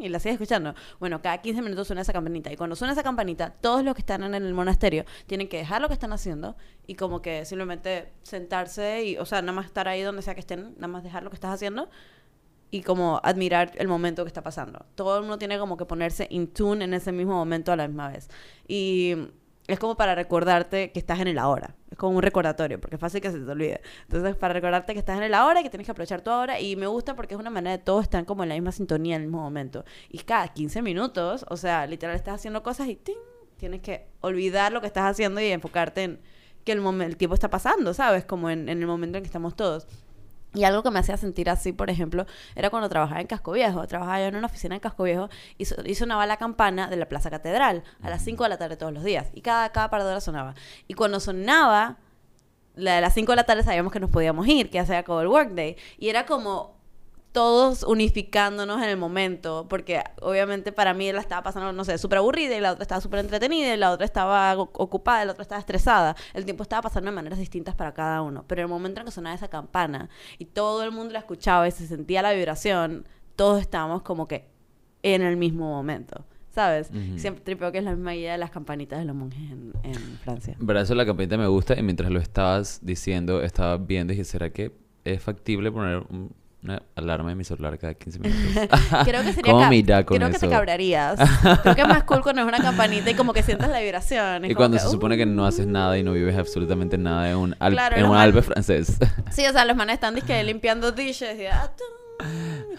y 0.00 0.08
la 0.08 0.18
sigues 0.18 0.34
escuchando. 0.34 0.74
Bueno, 1.00 1.22
cada 1.22 1.38
15 1.38 1.62
minutos 1.62 1.86
suena 1.86 2.02
esa 2.02 2.12
campanita. 2.12 2.52
Y 2.52 2.56
cuando 2.56 2.76
suena 2.76 2.92
esa 2.92 3.02
campanita, 3.02 3.50
todos 3.50 3.84
los 3.84 3.94
que 3.94 4.00
están 4.00 4.22
en 4.22 4.34
el 4.34 4.54
monasterio 4.54 5.04
tienen 5.26 5.48
que 5.48 5.58
dejar 5.58 5.80
lo 5.80 5.88
que 5.88 5.94
están 5.94 6.12
haciendo 6.12 6.56
y 6.86 6.94
como 6.94 7.22
que 7.22 7.44
simplemente 7.44 8.12
sentarse 8.22 9.04
y, 9.04 9.16
o 9.18 9.24
sea, 9.24 9.42
nada 9.42 9.52
más 9.52 9.66
estar 9.66 9.88
ahí 9.88 10.02
donde 10.02 10.22
sea 10.22 10.34
que 10.34 10.40
estén, 10.40 10.74
nada 10.76 10.88
más 10.88 11.02
dejar 11.02 11.22
lo 11.22 11.30
que 11.30 11.36
estás 11.36 11.52
haciendo 11.52 11.88
y 12.70 12.82
como 12.82 13.20
admirar 13.22 13.72
el 13.76 13.88
momento 13.88 14.24
que 14.24 14.28
está 14.28 14.42
pasando. 14.42 14.84
Todo 14.94 15.16
el 15.16 15.22
mundo 15.22 15.38
tiene 15.38 15.58
como 15.58 15.76
que 15.76 15.84
ponerse 15.84 16.26
in 16.30 16.48
tune 16.48 16.84
en 16.84 16.94
ese 16.94 17.12
mismo 17.12 17.34
momento 17.34 17.72
a 17.72 17.76
la 17.76 17.86
misma 17.86 18.08
vez. 18.08 18.28
Y 18.66 19.14
es 19.68 19.78
como 19.78 19.96
para 19.96 20.14
recordarte 20.14 20.92
que 20.92 20.98
estás 20.98 21.20
en 21.20 21.28
el 21.28 21.38
ahora. 21.38 21.74
Es 21.90 21.98
como 21.98 22.16
un 22.16 22.22
recordatorio, 22.22 22.80
porque 22.80 22.96
es 22.96 23.00
fácil 23.00 23.20
que 23.20 23.30
se 23.30 23.38
te 23.38 23.50
olvide. 23.50 23.80
Entonces, 24.02 24.36
para 24.36 24.54
recordarte 24.54 24.92
que 24.92 24.98
estás 24.98 25.16
en 25.16 25.24
el 25.24 25.34
ahora 25.34 25.60
y 25.60 25.62
que 25.64 25.70
tienes 25.70 25.86
que 25.86 25.90
aprovechar 25.90 26.20
tu 26.20 26.30
ahora. 26.30 26.60
Y 26.60 26.76
me 26.76 26.86
gusta 26.86 27.16
porque 27.16 27.34
es 27.34 27.40
una 27.40 27.50
manera 27.50 27.76
de 27.76 27.82
todos 27.82 28.04
están 28.04 28.24
como 28.24 28.42
en 28.44 28.50
la 28.50 28.54
misma 28.54 28.72
sintonía 28.72 29.16
en 29.16 29.22
el 29.22 29.28
mismo 29.28 29.42
momento. 29.42 29.84
Y 30.08 30.18
cada 30.18 30.48
15 30.48 30.82
minutos, 30.82 31.44
o 31.48 31.56
sea, 31.56 31.86
literal 31.86 32.14
estás 32.14 32.36
haciendo 32.36 32.62
cosas 32.62 32.88
y 32.88 32.96
¡ting! 32.96 33.16
tienes 33.56 33.80
que 33.80 34.06
olvidar 34.20 34.72
lo 34.72 34.80
que 34.80 34.86
estás 34.86 35.04
haciendo 35.04 35.40
y 35.40 35.46
enfocarte 35.46 36.04
en 36.04 36.20
que 36.64 36.72
el, 36.72 36.84
el 37.00 37.16
tiempo 37.16 37.34
está 37.34 37.48
pasando, 37.48 37.94
¿sabes? 37.94 38.24
Como 38.24 38.50
en, 38.50 38.68
en 38.68 38.80
el 38.80 38.86
momento 38.86 39.18
en 39.18 39.24
que 39.24 39.28
estamos 39.28 39.56
todos. 39.56 39.86
Y 40.54 40.64
algo 40.64 40.82
que 40.82 40.90
me 40.90 40.98
hacía 41.00 41.16
sentir 41.18 41.50
así, 41.50 41.72
por 41.72 41.90
ejemplo, 41.90 42.24
era 42.54 42.70
cuando 42.70 42.88
trabajaba 42.88 43.20
en 43.20 43.26
Casco 43.26 43.52
Viejo. 43.52 43.86
Trabajaba 43.86 44.20
yo 44.20 44.26
en 44.26 44.36
una 44.36 44.46
oficina 44.46 44.74
en 44.74 44.80
Casco 44.80 45.02
Viejo 45.02 45.28
y 45.58 45.66
so- 45.66 45.76
y 45.84 45.94
sonaba 45.94 46.24
la 46.26 46.38
campana 46.38 46.88
de 46.88 46.96
la 46.96 47.08
Plaza 47.08 47.28
Catedral 47.30 47.82
a 48.00 48.08
las 48.08 48.22
5 48.22 48.42
de 48.44 48.48
la 48.48 48.56
tarde 48.56 48.76
todos 48.78 48.92
los 48.92 49.04
días. 49.04 49.28
Y 49.34 49.42
cada, 49.42 49.70
cada 49.72 49.90
par 49.90 50.02
de 50.02 50.08
horas 50.08 50.24
sonaba. 50.24 50.54
Y 50.88 50.94
cuando 50.94 51.20
sonaba, 51.20 51.98
la 52.74 52.94
de 52.96 53.00
las 53.02 53.12
5 53.14 53.32
de 53.32 53.36
la 53.36 53.44
tarde 53.44 53.64
sabíamos 53.64 53.92
que 53.92 54.00
nos 54.00 54.10
podíamos 54.10 54.46
ir, 54.48 54.70
que 54.70 54.74
ya 54.76 54.86
se 54.86 54.96
acabó 54.96 55.20
el 55.20 55.28
workday. 55.28 55.76
Y 55.98 56.08
era 56.08 56.24
como 56.26 56.75
todos 57.36 57.82
unificándonos 57.82 58.78
en 58.82 58.88
el 58.88 58.96
momento, 58.96 59.66
porque 59.68 60.02
obviamente 60.22 60.72
para 60.72 60.94
mí 60.94 61.12
la 61.12 61.20
estaba 61.20 61.42
pasando, 61.42 61.70
no 61.70 61.84
sé, 61.84 61.98
súper 61.98 62.16
aburrida 62.16 62.56
y 62.56 62.60
la 62.62 62.72
otra 62.72 62.80
estaba 62.80 63.02
súper 63.02 63.18
entretenida 63.20 63.74
y 63.74 63.76
la 63.76 63.90
otra 63.90 64.06
estaba 64.06 64.56
ocupada 64.56 65.22
y 65.22 65.26
la 65.26 65.32
otra 65.32 65.42
estaba 65.42 65.58
estresada. 65.60 66.16
El 66.32 66.46
tiempo 66.46 66.62
estaba 66.62 66.80
pasando 66.80 67.10
de 67.10 67.14
maneras 67.14 67.38
distintas 67.38 67.74
para 67.74 67.92
cada 67.92 68.22
uno, 68.22 68.42
pero 68.46 68.62
el 68.62 68.68
momento 68.68 69.00
en 69.00 69.04
que 69.04 69.12
sonaba 69.12 69.34
esa 69.36 69.48
campana 69.48 70.08
y 70.38 70.46
todo 70.46 70.82
el 70.82 70.92
mundo 70.92 71.12
la 71.12 71.18
escuchaba 71.18 71.68
y 71.68 71.72
se 71.72 71.86
sentía 71.86 72.22
la 72.22 72.32
vibración, 72.32 73.06
todos 73.36 73.60
estábamos 73.60 74.00
como 74.00 74.26
que 74.26 74.48
en 75.02 75.20
el 75.20 75.36
mismo 75.36 75.68
momento. 75.68 76.24
¿Sabes? 76.54 76.88
Ujú. 76.88 77.18
Siempre 77.18 77.44
tripeo 77.44 77.70
que 77.70 77.76
es 77.76 77.84
la 77.84 77.90
misma 77.90 78.14
idea 78.14 78.32
de 78.32 78.38
las 78.38 78.50
campanitas 78.50 78.98
de 78.98 79.04
los 79.04 79.14
monjes 79.14 79.42
en, 79.50 79.74
en 79.82 79.94
Francia. 80.24 80.56
En 80.58 80.66
verdad, 80.66 80.84
eso 80.84 80.94
la 80.94 81.04
campanita 81.04 81.36
me 81.36 81.48
gusta 81.48 81.78
y 81.78 81.82
mientras 81.82 82.10
lo 82.10 82.18
estabas 82.18 82.80
diciendo, 82.82 83.42
estaba 83.42 83.76
viendo 83.76 84.14
y 84.14 84.16
dije, 84.16 84.24
¿será 84.24 84.48
que 84.48 84.72
es 85.04 85.22
factible 85.22 85.70
poner 85.70 85.98
un- 86.08 86.32
una 86.66 86.82
alarma 86.94 87.30
de 87.30 87.36
mi 87.36 87.44
celular 87.44 87.78
cada 87.78 87.94
15 87.94 88.18
minutos. 88.20 88.68
Creo 89.04 89.22
que 89.22 89.32
sería 89.32 89.52
¿Cómo 89.52 89.68
me 89.68 89.76
irá 89.76 90.04
con 90.04 90.16
Creo 90.16 90.30
que 90.30 90.38
te 90.38 90.46
eso? 90.46 90.50
cabrearías. 90.54 91.18
Creo 91.62 91.74
que 91.74 91.82
es 91.82 91.88
más 91.88 92.04
cool 92.04 92.22
cuando 92.22 92.42
es 92.42 92.48
una 92.48 92.58
campanita 92.58 93.10
y 93.10 93.14
como 93.14 93.32
que 93.32 93.42
sientes 93.42 93.68
la 93.68 93.80
vibración. 93.80 94.44
Y 94.44 94.54
cuando 94.54 94.76
que, 94.76 94.82
se 94.82 94.90
supone 94.90 95.14
uh. 95.14 95.18
que 95.18 95.26
no 95.26 95.46
haces 95.46 95.66
nada 95.66 95.96
y 95.96 96.02
no 96.02 96.12
vives 96.12 96.36
absolutamente 96.36 96.98
nada 96.98 97.30
en 97.30 97.36
un, 97.36 97.52
Claro, 97.52 97.96
en 97.96 98.06
un 98.06 98.16
albe 98.16 98.42
francés. 98.42 98.98
Sí, 99.30 99.46
o 99.46 99.52
sea, 99.52 99.64
los 99.64 99.76
manes 99.76 99.94
están 99.94 100.14
disque 100.14 100.42
limpiando 100.44 100.92
dishes 100.92 101.38
y, 101.38 101.46
ah, 101.46 101.72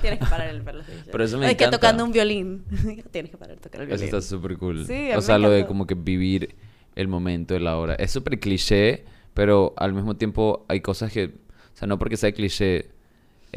tienes 0.01 0.19
que 0.19 0.25
parar 0.25 0.49
el 0.49 0.63
dishes. 0.63 1.09
Pero 1.11 1.23
eso 1.23 1.37
me 1.37 1.45
O 1.45 1.47
de 1.47 1.55
que 1.57 1.63
encanta. 1.63 1.77
tocando 1.77 2.03
un 2.05 2.11
violín. 2.11 2.65
tienes 3.11 3.31
que 3.31 3.37
parar 3.37 3.55
de 3.55 3.61
tocar 3.61 3.81
el 3.81 3.87
Eso 3.87 3.97
violín. 4.03 4.15
está 4.15 4.21
súper 4.21 4.57
cool. 4.57 4.85
Sí, 4.85 5.11
o 5.15 5.21
sea, 5.21 5.37
lo 5.37 5.49
de 5.49 5.59
encanta. 5.59 5.67
como 5.67 5.87
que 5.87 5.95
vivir 5.95 6.55
el 6.95 7.07
momento 7.07 7.53
de 7.53 7.59
la 7.59 7.77
hora. 7.77 7.95
Es 7.95 8.11
súper 8.11 8.39
cliché, 8.39 9.05
pero 9.33 9.73
al 9.77 9.93
mismo 9.93 10.15
tiempo 10.15 10.65
hay 10.67 10.81
cosas 10.81 11.11
que, 11.11 11.25
o 11.25 11.77
sea, 11.77 11.87
no 11.87 11.99
porque 11.99 12.17
sea 12.17 12.31
cliché 12.31 12.89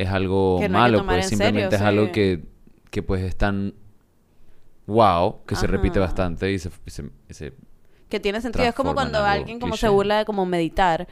es 0.02 0.08
algo 0.08 0.58
Que 0.60 0.68
no 0.68 0.78
malo, 0.78 1.04
pues 1.06 1.24
en 1.24 1.28
simplemente 1.30 1.70
serio, 1.70 1.76
es 1.76 1.82
algo 1.82 2.06
sí. 2.06 2.12
que, 2.12 2.42
que 2.90 3.02
pues 3.02 3.22
es 3.22 3.36
tan 3.36 3.74
wow, 4.86 5.44
que 5.46 5.56
se 5.56 5.66
repite 5.66 5.98
Ajá. 5.98 6.06
bastante 6.08 6.50
y 6.52 6.58
se, 6.58 6.70
se- 6.86 7.10
se- 7.30 7.52
Que 8.08 8.18
tiene 8.20 8.40
sentido. 8.40 8.64
Es 8.64 8.74
como 8.74 8.94
cuando 8.94 9.18
algo 9.18 9.28
alguien 9.30 9.60
como 9.60 9.72
cliché. 9.72 9.86
se 9.86 9.88
burla 9.92 10.18
de 10.18 10.24
como 10.24 10.44
meditar 10.46 11.06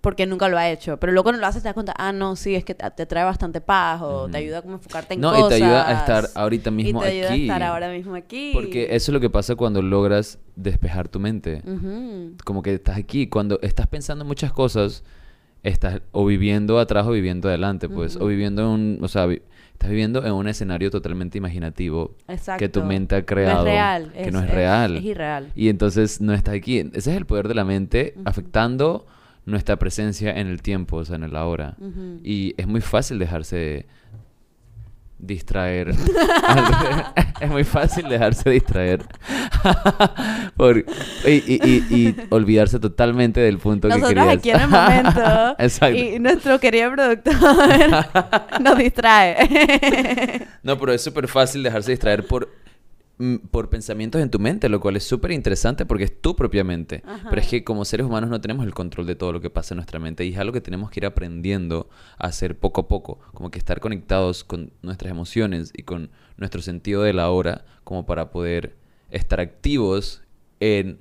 porque 0.00 0.24
nunca 0.26 0.48
lo 0.48 0.56
ha 0.58 0.68
hecho. 0.70 0.98
Pero 0.98 1.12
luego 1.12 1.24
cuando 1.24 1.40
lo 1.40 1.46
haces 1.48 1.62
te 1.62 1.68
das 1.68 1.74
cuenta, 1.74 1.92
ah, 1.96 2.12
no, 2.12 2.36
sí, 2.36 2.54
es 2.54 2.64
que 2.64 2.74
te, 2.74 3.06
trae 3.06 3.24
bastante 3.24 3.60
paz 3.60 4.00
o 4.02 4.28
te 4.28 4.38
ayuda 4.38 4.62
como 4.62 4.74
a 4.74 4.76
enfocarte 4.76 5.14
en 5.14 5.20
No, 5.20 5.30
cosas. 5.32 5.46
y 5.46 5.48
te 5.60 5.64
ayuda 5.64 5.88
a 5.88 5.92
estar 6.00 6.28
ahorita 6.34 6.70
mismo 6.70 7.00
Y 7.00 7.02
te 7.04 7.10
ayuda 7.10 7.30
aquí. 7.32 7.40
a 7.40 7.44
estar 7.44 7.62
ahora 7.62 7.88
mismo 7.90 8.14
aquí. 8.14 8.50
Porque 8.54 8.84
eso 8.90 9.10
es 9.10 9.14
lo 9.14 9.20
que 9.20 9.30
pasa 9.30 9.56
cuando 9.56 9.82
logras 9.82 10.38
despejar 10.54 11.08
tu 11.08 11.18
mente. 11.20 11.62
Ujú. 11.66 12.34
como 12.44 12.62
que 12.62 12.74
estás 12.74 12.96
aquí, 12.96 13.28
cuando 13.28 13.58
estás 13.62 13.86
pensando 13.88 14.22
en 14.22 14.28
muchas 14.28 14.52
cosas, 14.52 15.02
estás 15.68 16.00
o 16.12 16.24
viviendo 16.26 16.78
atrás 16.78 17.06
o 17.06 17.10
viviendo 17.10 17.48
adelante, 17.48 17.88
pues, 17.88 18.16
o 18.16 18.26
viviendo 18.26 18.62
en 18.62 18.68
un, 18.68 18.98
o 19.02 19.08
sea, 19.08 19.26
vi- 19.26 19.42
estás 19.72 19.90
viviendo 19.90 20.24
en 20.24 20.32
un 20.32 20.48
escenario 20.48 20.90
totalmente 20.90 21.36
imaginativo 21.38 22.14
Exacto. 22.28 22.58
que 22.60 22.68
tu 22.68 22.82
mente 22.84 23.14
ha 23.16 23.20
No 23.20 23.26
creado, 23.26 23.66
es 23.66 23.72
real. 23.72 24.12
que 24.12 24.30
no 24.30 24.40
es, 24.40 24.50
real. 24.50 24.96
Es, 24.96 25.04
irreal. 25.04 25.52
Y 25.54 25.68
entonces 25.68 26.20
no 26.20 26.32
estás 26.32 26.54
aquí. 26.54 26.78
Ese 26.94 27.10
es 27.10 27.16
el 27.16 27.26
poder 27.26 27.48
de 27.48 27.54
la 27.54 27.64
mente 27.64 28.14
afectando 28.24 29.06
nuestra 29.44 29.76
presencia 29.76 30.32
en 30.32 30.46
el 30.46 30.62
tiempo, 30.62 30.96
o 30.96 31.04
sea, 31.04 31.16
en 31.16 31.24
el 31.24 31.36
ahora. 31.36 31.76
Y 32.24 32.54
es 32.56 32.66
muy 32.66 32.80
fácil 32.80 33.18
dejarse 33.18 33.86
distraer. 35.18 35.92
Es 37.40 37.50
muy 37.50 37.64
fácil 37.64 38.08
dejarse 38.08 38.48
distraer. 38.48 39.04
Por- 40.56 40.78
y, 41.26 41.30
y- 41.30 41.60
y- 41.64 41.96
y 42.08 42.16
olvidarse 42.30 42.78
totalmente 42.78 43.40
del 43.40 43.58
punto 43.58 43.88
que 43.88 44.00
querías. 44.00 44.28
aquí 44.28 44.50
en 44.50 44.60
el 44.60 44.68
momento 44.68 45.20
Exacto. 45.58 45.98
y 45.98 46.18
nuestro 46.18 46.58
querido 46.60 46.92
productor 46.92 47.34
nos 48.60 48.78
distrae. 48.78 50.46
No, 50.62 50.78
pero 50.78 50.92
es 50.92 51.02
súper 51.02 51.28
fácil 51.28 51.62
dejarse 51.62 51.90
distraer 51.92 52.26
por, 52.26 52.48
mm, 53.18 53.36
por 53.50 53.68
pensamientos 53.68 54.20
en 54.20 54.30
tu 54.30 54.38
mente, 54.38 54.68
lo 54.68 54.80
cual 54.80 54.96
es 54.96 55.04
súper 55.04 55.30
interesante 55.32 55.86
porque 55.86 56.04
es 56.04 56.20
tu 56.20 56.34
propia 56.36 56.64
mente. 56.64 57.02
Ajá. 57.06 57.28
Pero 57.30 57.42
es 57.42 57.48
que 57.48 57.64
como 57.64 57.84
seres 57.84 58.06
humanos 58.06 58.30
no 58.30 58.40
tenemos 58.40 58.64
el 58.66 58.74
control 58.74 59.06
de 59.06 59.14
todo 59.14 59.32
lo 59.32 59.40
que 59.40 59.50
pasa 59.50 59.74
en 59.74 59.76
nuestra 59.76 59.98
mente 59.98 60.24
y 60.24 60.32
es 60.32 60.38
algo 60.38 60.52
que 60.52 60.60
tenemos 60.60 60.90
que 60.90 61.00
ir 61.00 61.06
aprendiendo 61.06 61.88
a 62.18 62.26
hacer 62.28 62.58
poco 62.58 62.82
a 62.82 62.88
poco, 62.88 63.18
como 63.34 63.50
que 63.50 63.58
estar 63.58 63.80
conectados 63.80 64.44
con 64.44 64.72
nuestras 64.82 65.10
emociones 65.10 65.72
y 65.76 65.82
con 65.82 66.10
nuestro 66.36 66.60
sentido 66.62 67.02
de 67.02 67.12
la 67.12 67.30
hora, 67.30 67.64
como 67.84 68.04
para 68.06 68.30
poder 68.30 68.74
estar 69.10 69.40
activos 69.40 70.22
en 70.60 71.00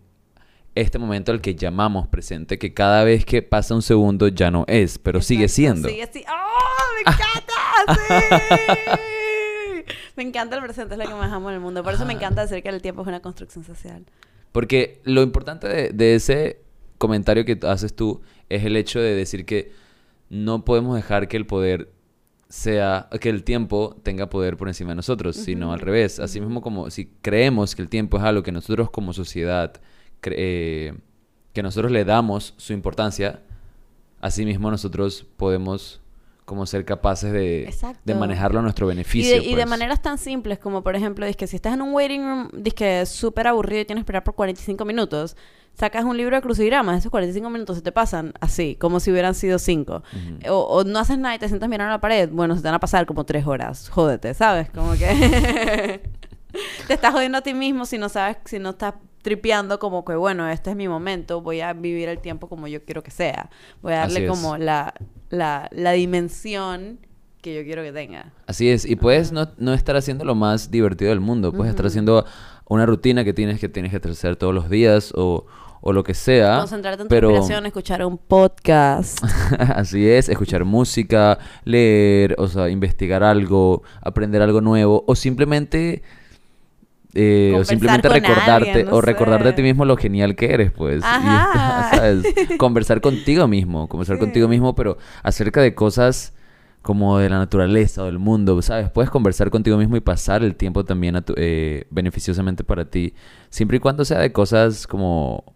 este 0.75 0.99
momento 0.99 1.31
al 1.31 1.39
que 1.41 1.55
llamamos 1.55 2.07
presente, 2.07 2.59
que 2.59 2.73
cada 2.73 3.03
vez 3.03 3.25
que 3.25 3.41
pasa 3.41 3.73
un 3.75 3.81
segundo 3.81 4.27
ya 4.27 4.51
no 4.51 4.65
es, 4.67 4.99
pero 4.99 5.21
sigue 5.21 5.47
siendo. 5.47 5.87
Sigue 5.87 6.09
si- 6.11 6.25
¡Oh! 6.29 7.05
¡Me 7.05 7.11
encanta! 7.13 8.33
¡Sí! 8.87 9.83
Me 10.17 10.23
encanta 10.23 10.55
el 10.55 10.63
presente, 10.63 10.95
es 10.95 10.99
lo 10.99 11.05
que 11.07 11.13
más 11.13 11.31
amo 11.31 11.49
en 11.49 11.55
el 11.55 11.61
mundo. 11.61 11.83
Por 11.83 11.93
eso 11.93 12.05
me 12.05 12.13
encanta 12.13 12.41
decir 12.41 12.63
que 12.63 12.69
el 12.69 12.81
tiempo 12.81 13.01
es 13.01 13.07
una 13.07 13.21
construcción 13.21 13.63
social. 13.65 14.05
Porque 14.53 15.01
lo 15.03 15.21
importante 15.21 15.67
de, 15.67 15.89
de 15.89 16.15
ese 16.15 16.61
comentario 16.97 17.43
que 17.45 17.59
haces 17.63 17.93
tú 17.95 18.21
es 18.49 18.63
el 18.63 18.77
hecho 18.77 18.99
de 18.99 19.13
decir 19.13 19.45
que 19.45 19.73
no 20.29 20.63
podemos 20.65 20.95
dejar 20.95 21.27
que 21.27 21.35
el 21.37 21.45
poder 21.45 21.91
sea, 22.55 23.09
que 23.19 23.27
el 23.27 23.43
tiempo 23.43 23.97
tenga 24.01 24.29
poder 24.29 24.55
por 24.55 24.69
encima 24.69 24.91
de 24.91 24.95
nosotros, 24.95 25.35
sino 25.35 25.73
al 25.73 25.81
revés. 25.81 26.19
Así 26.19 26.39
mismo 26.39 26.61
como 26.61 26.89
si 26.89 27.07
creemos 27.21 27.75
que 27.75 27.81
el 27.81 27.89
tiempo 27.89 28.17
es 28.17 28.23
algo 28.23 28.43
que 28.43 28.53
nosotros 28.53 28.89
como 28.89 29.11
sociedad, 29.11 29.73
eh, 30.23 30.93
que 31.51 31.63
nosotros 31.63 31.91
le 31.91 32.05
damos 32.05 32.53
su 32.55 32.71
importancia, 32.71 33.41
así 34.21 34.45
mismo 34.45 34.71
nosotros 34.71 35.25
podemos 35.35 36.01
como 36.45 36.65
ser 36.67 36.86
capaces 36.86 37.34
de, 37.34 37.73
manejarlo 38.15 38.60
a 38.60 38.62
nuestro 38.62 38.86
Y 38.86 38.89
beneficio. 38.89 39.38
y 39.41 39.49
de 39.49 39.55
pues. 39.55 39.67
maneras 39.67 40.01
tan 40.01 40.17
simples 40.19 40.60
como, 40.60 40.84
por 40.84 40.95
ejemplo, 40.95 41.25
que 41.36 41.47
si 41.47 41.55
estás 41.55 41.73
en 41.73 41.81
un 41.81 41.91
waiting 41.93 42.21
room, 42.23 42.49
que 42.75 43.01
es 43.01 43.10
súper 43.10 43.47
aburrido 43.47 43.81
y 43.81 43.86
tienes 43.86 44.01
que 44.01 44.05
esperar 44.05 44.23
por 44.23 44.36
45 44.36 44.86
minutos, 44.86 45.36
sacas 45.73 46.05
un 46.05 46.15
libro 46.15 46.36
de 46.36 46.41
crucigramas, 46.43 46.99
esos 46.99 47.10
45 47.12 47.49
minutos 47.49 47.77
se 47.77 47.81
te 47.81 47.91
pasan 47.91 48.34
así, 48.39 48.75
como 48.79 48.99
si 48.99 49.12
hubieran 49.12 49.34
sido 49.34 49.58
5. 49.58 50.03
Ujú. 50.13 50.53
O, 50.53 50.60
o 50.77 50.84
no 50.84 50.99
haces 50.99 51.17
nada 51.17 51.36
y 51.36 51.39
te 51.39 51.47
sientas 51.47 51.67
mirando 51.67 51.89
a 51.89 51.95
la 51.97 52.01
pared, 52.01 52.29
bueno, 52.31 52.55
se 52.55 52.62
te 52.62 52.67
van 52.67 52.75
a 52.75 52.79
pasar 52.79 53.08
como 53.08 53.23
3 53.25 53.45
horas. 53.47 53.89
Jódete, 53.89 54.34
¿sabes? 54.36 54.69
Como 54.69 54.93
que 54.93 56.01
te 56.87 56.93
estás 56.93 57.13
jodiendo 57.13 57.37
a 57.37 57.41
ti 57.41 57.53
mismo 57.53 57.85
si 57.85 57.97
no 57.97 58.09
sabes, 58.09 58.37
si 58.45 58.59
no 58.59 58.71
estás 58.71 58.95
tripeando 59.21 59.79
como 59.79 60.05
que, 60.05 60.15
bueno, 60.15 60.47
este 60.47 60.69
es 60.69 60.75
mi 60.75 60.87
momento, 60.87 61.41
voy 61.41 61.61
a 61.61 61.73
vivir 61.73 62.09
el 62.09 62.19
tiempo 62.19 62.47
como 62.47 62.67
yo 62.67 62.83
quiero 62.83 63.01
que 63.01 63.09
sea. 63.09 63.49
Voy 63.81 63.93
a 63.93 64.01
darle 64.01 64.27
como 64.27 64.57
la, 64.57 64.93
la, 65.29 65.67
la 65.71 65.91
dimensión 65.93 66.99
que 67.41 67.55
yo 67.55 67.63
quiero 67.63 67.81
que 67.81 67.91
tenga. 67.91 68.33
Así 68.47 68.69
es, 68.69 68.85
y 68.85 68.95
puedes 68.95 69.31
no, 69.31 69.49
no 69.57 69.73
estar 69.73 69.95
haciendo 69.95 70.25
lo 70.25 70.35
más 70.35 70.69
divertido 70.69 71.09
del 71.09 71.21
mundo, 71.21 71.51
puedes 71.51 71.71
estar 71.71 71.85
haciendo 71.85 72.25
una 72.67 72.85
rutina 72.85 73.23
que 73.23 73.33
tienes 73.33 73.59
que 73.59 73.69
tienes 73.69 73.91
que 73.91 74.09
hacer 74.09 74.35
todos 74.35 74.53
los 74.53 74.69
días 74.69 75.11
o, 75.15 75.45
o 75.81 75.93
lo 75.93 76.03
que 76.03 76.15
sea. 76.15 76.57
Concentrarte 76.57 77.03
en 77.03 77.07
tu 77.07 77.09
pero 77.09 77.29
respiración, 77.29 77.65
escuchar 77.67 78.03
un 78.03 78.17
podcast. 78.17 79.23
así 79.59 80.07
es, 80.07 80.29
escuchar 80.29 80.65
música, 80.65 81.37
leer, 81.63 82.35
o 82.39 82.47
sea, 82.47 82.69
investigar 82.69 83.23
algo, 83.23 83.83
aprender 84.01 84.41
algo 84.41 84.61
nuevo 84.61 85.03
o 85.07 85.15
simplemente 85.15 86.01
eh, 87.15 87.56
o 87.58 87.63
simplemente 87.63 88.10
recordarte 88.10 88.51
alguien, 88.51 88.86
no 88.88 88.95
o 88.97 89.01
recordarte 89.01 89.49
a 89.49 89.56
ti 89.56 89.62
mismo 89.63 89.86
lo 89.86 89.95
genial 89.97 90.36
que 90.36 90.54
eres, 90.54 90.71
pues. 90.71 91.01
Y 91.01 91.06
Ajá. 91.06 91.89
¿sabes? 91.95 92.25
Conversar 92.58 93.01
contigo 93.01 93.47
mismo, 93.47 93.88
conversar 93.88 94.17
Sí. 94.17 94.19
contigo 94.19 94.47
mismo, 94.47 94.75
pero 94.75 94.97
acerca 95.23 95.62
de 95.62 95.73
cosas 95.73 96.34
como 96.82 97.17
de 97.17 97.30
la 97.30 97.39
naturaleza 97.39 98.04
o 98.04 98.06
del 98.06 98.19
mundo, 98.19 98.62
¿sabes? 98.62 98.91
Puedes 98.91 99.10
conversar 99.10 99.49
contigo 99.49 99.75
mismo 99.78 99.95
y 99.95 100.01
pasar 100.01 100.43
el 100.43 100.56
tiempo 100.56 100.86
también 100.86 101.15
a 101.15 101.21
tu- 101.23 101.34
eh, 101.36 101.88
beneficiosamente 101.89 102.63
para 102.63 102.86
ti, 102.86 103.15
siempre 103.49 103.78
y 103.78 103.80
cuando 103.80 104.06
sea 104.06 104.19
de 104.19 104.32
cosas 104.32 104.86
como 104.86 105.56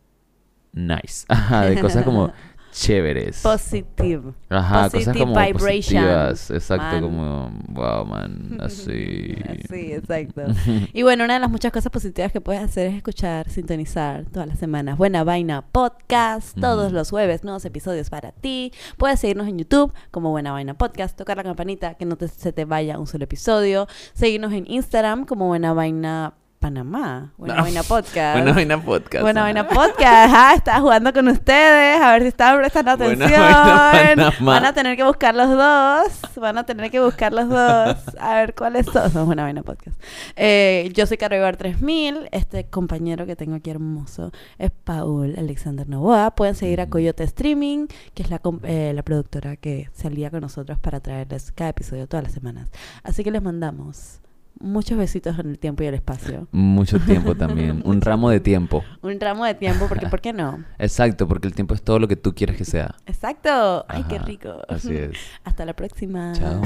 nice, 0.74 1.26
Ajá, 1.30 1.65
de 1.65 1.80
cosas 1.80 2.04
como 2.04 2.32
chéveres. 2.71 3.41
Positive. 3.41 4.34
Ajá, 4.49 4.84
cosas 4.89 4.91
Positive 5.05 5.19
como 5.19 5.34
vibration, 5.39 6.03
positivas, 6.03 6.51
exacto, 6.51 6.84
man. 6.84 7.01
como 7.01 7.51
wow, 7.69 8.05
man, 8.05 8.58
así. 8.62 9.36
Sí, 9.69 9.93
exacto. 9.93 10.41
Y 10.93 11.03
bueno, 11.03 11.23
una 11.25 11.36
de 11.36 11.39
las 11.39 11.49
muchas 11.49 11.71
cosas 11.71 11.91
positivas 11.91 12.32
que 12.32 12.41
puedes 12.41 12.62
hacer 12.62 12.88
es 12.88 12.95
escuchar, 12.95 13.49
sintonizar 13.49 14.25
todas 14.25 14.47
las 14.47 14.60
semanas. 14.60 14.97
Buena 14.97 15.23
Vaina 15.23 15.62
Podcast, 15.71 16.60
todos 16.60 16.91
los 16.91 17.10
jueves, 17.10 17.43
nuevos 17.43 17.63
episodios 17.65 18.10
para 18.10 18.32
ti. 18.32 18.71
Puedes 18.97 19.19
seguirnos 19.19 19.47
en 19.47 19.58
YouTube 19.60 19.93
como 20.12 20.29
Buena 20.32 20.51
Vaina 20.51 20.73
Podcast, 20.75 21.17
tocar 21.17 21.38
la 21.38 21.43
campanita 21.43 21.93
que 21.95 22.05
no 22.05 22.15
te- 22.17 22.27
se 22.27 22.51
te 22.53 22.65
vaya 22.65 22.97
un 22.99 23.08
solo 23.08 23.23
episodio. 23.25 23.88
Seguirnos 24.13 24.53
en 24.53 24.65
Instagram 24.69 25.25
como 25.25 25.47
Buena 25.47 25.73
Vaina 25.73 26.34
Panamá, 26.60 27.32
Buena 27.38 27.56
No. 27.56 27.62
Vaina 27.63 27.84
Podcast. 27.84 28.36
Buena 28.36 28.52
vaina 28.52 28.84
podcast. 28.84 29.22
Buena 29.22 29.41
Vaina 29.43 29.65
Podcast, 29.65 30.34
ah, 30.36 30.54
estaba 30.58 30.82
jugando 30.82 31.13
con 31.13 31.30
ustedes, 31.30 32.02
a 32.02 32.12
ver 32.12 32.24
si 32.24 32.28
estaban 32.28 32.60
prestando 32.60 32.98
Buena 32.98 33.26
atención. 33.26 34.15
Panamá. 34.17 34.36
Van 34.41 34.65
a 34.65 34.74
tener 34.74 34.98
que 34.98 35.06
buscar 35.06 35.36
los 35.36 35.50
dos, 35.50 36.36
van 36.36 36.58
a 36.58 36.65
tener 36.65 36.91
que 36.91 37.00
buscar 37.00 37.32
los 37.32 37.48
dos, 37.48 37.95
a 38.19 38.36
ver 38.36 38.56
cuáles 38.56 38.88
son. 38.88 39.10
Somos 39.10 39.28
Buena 39.28 39.43
Vaina 39.43 39.63
Podcast. 39.63 40.02
Eh, 40.36 40.91
yo 40.93 41.06
soy 41.06 41.15
Carribar 41.15 41.56
3000, 41.56 42.28
este 42.34 42.65
compañero 42.65 43.26
que 43.26 43.38
tengo 43.38 43.56
aquí 43.56 43.69
hermoso 43.69 44.34
es 44.58 44.72
Paul 44.84 45.36
Alexander 45.38 45.88
Novoa. 45.88 46.32
Pueden 46.32 46.56
seguir 46.56 46.82
a 46.82 46.89
Coyote 46.89 47.24
Streaming, 47.24 47.88
que 48.13 48.24
es 48.24 48.30
la, 48.30 48.41
eh, 48.63 48.91
la 48.93 49.04
productora 49.04 49.56
que 49.56 49.89
se 49.93 50.08
alía 50.08 50.30
con 50.30 50.41
nosotros 50.41 50.78
para 50.78 51.00
traerles 51.00 51.54
cada 51.54 51.69
episodio 51.69 52.06
todas 52.06 52.26
las 52.26 52.34
semanas. 52.34 52.69
Así 53.04 53.24
que 53.24 53.32
les 53.32 53.41
mandamos 53.41 54.19
muchos 54.60 54.98
besitos 54.98 55.38
en 55.39 55.50
el 55.50 55.60
tiempo 55.60 55.84
y 55.84 55.88
el 55.88 55.93
espacio. 55.93 56.48
Mucho 56.52 57.00
tiempo 57.00 57.36
también, 57.36 57.82
un 57.86 58.02
ramo 58.02 58.30
de 58.30 58.39
tiempo. 58.39 58.84
Un 59.02 59.19
ramo 59.19 59.45
de 59.45 59.56
tiempo, 59.56 59.88
porque 59.88 60.08
¿por 60.08 60.22
qué 60.22 60.34
no? 60.34 60.63
Exacto, 60.80 61.28
porque 61.28 61.48
el 61.48 61.56
tiempo 61.56 61.74
es 61.74 61.82
todo 61.82 62.00
lo 62.00 62.08
que 62.08 62.15
tú 62.15 62.34
quieres 62.34 62.58
que 62.58 62.65
sea. 62.65 62.95
Exacto. 63.06 63.86
Ay, 63.88 64.04
qué 64.10 64.19
rico. 64.19 64.62
Así 64.67 64.95
es. 64.95 65.17
Hasta 65.43 65.65
la 65.65 65.74
próxima. 65.74 66.34
Chao. 66.34 66.62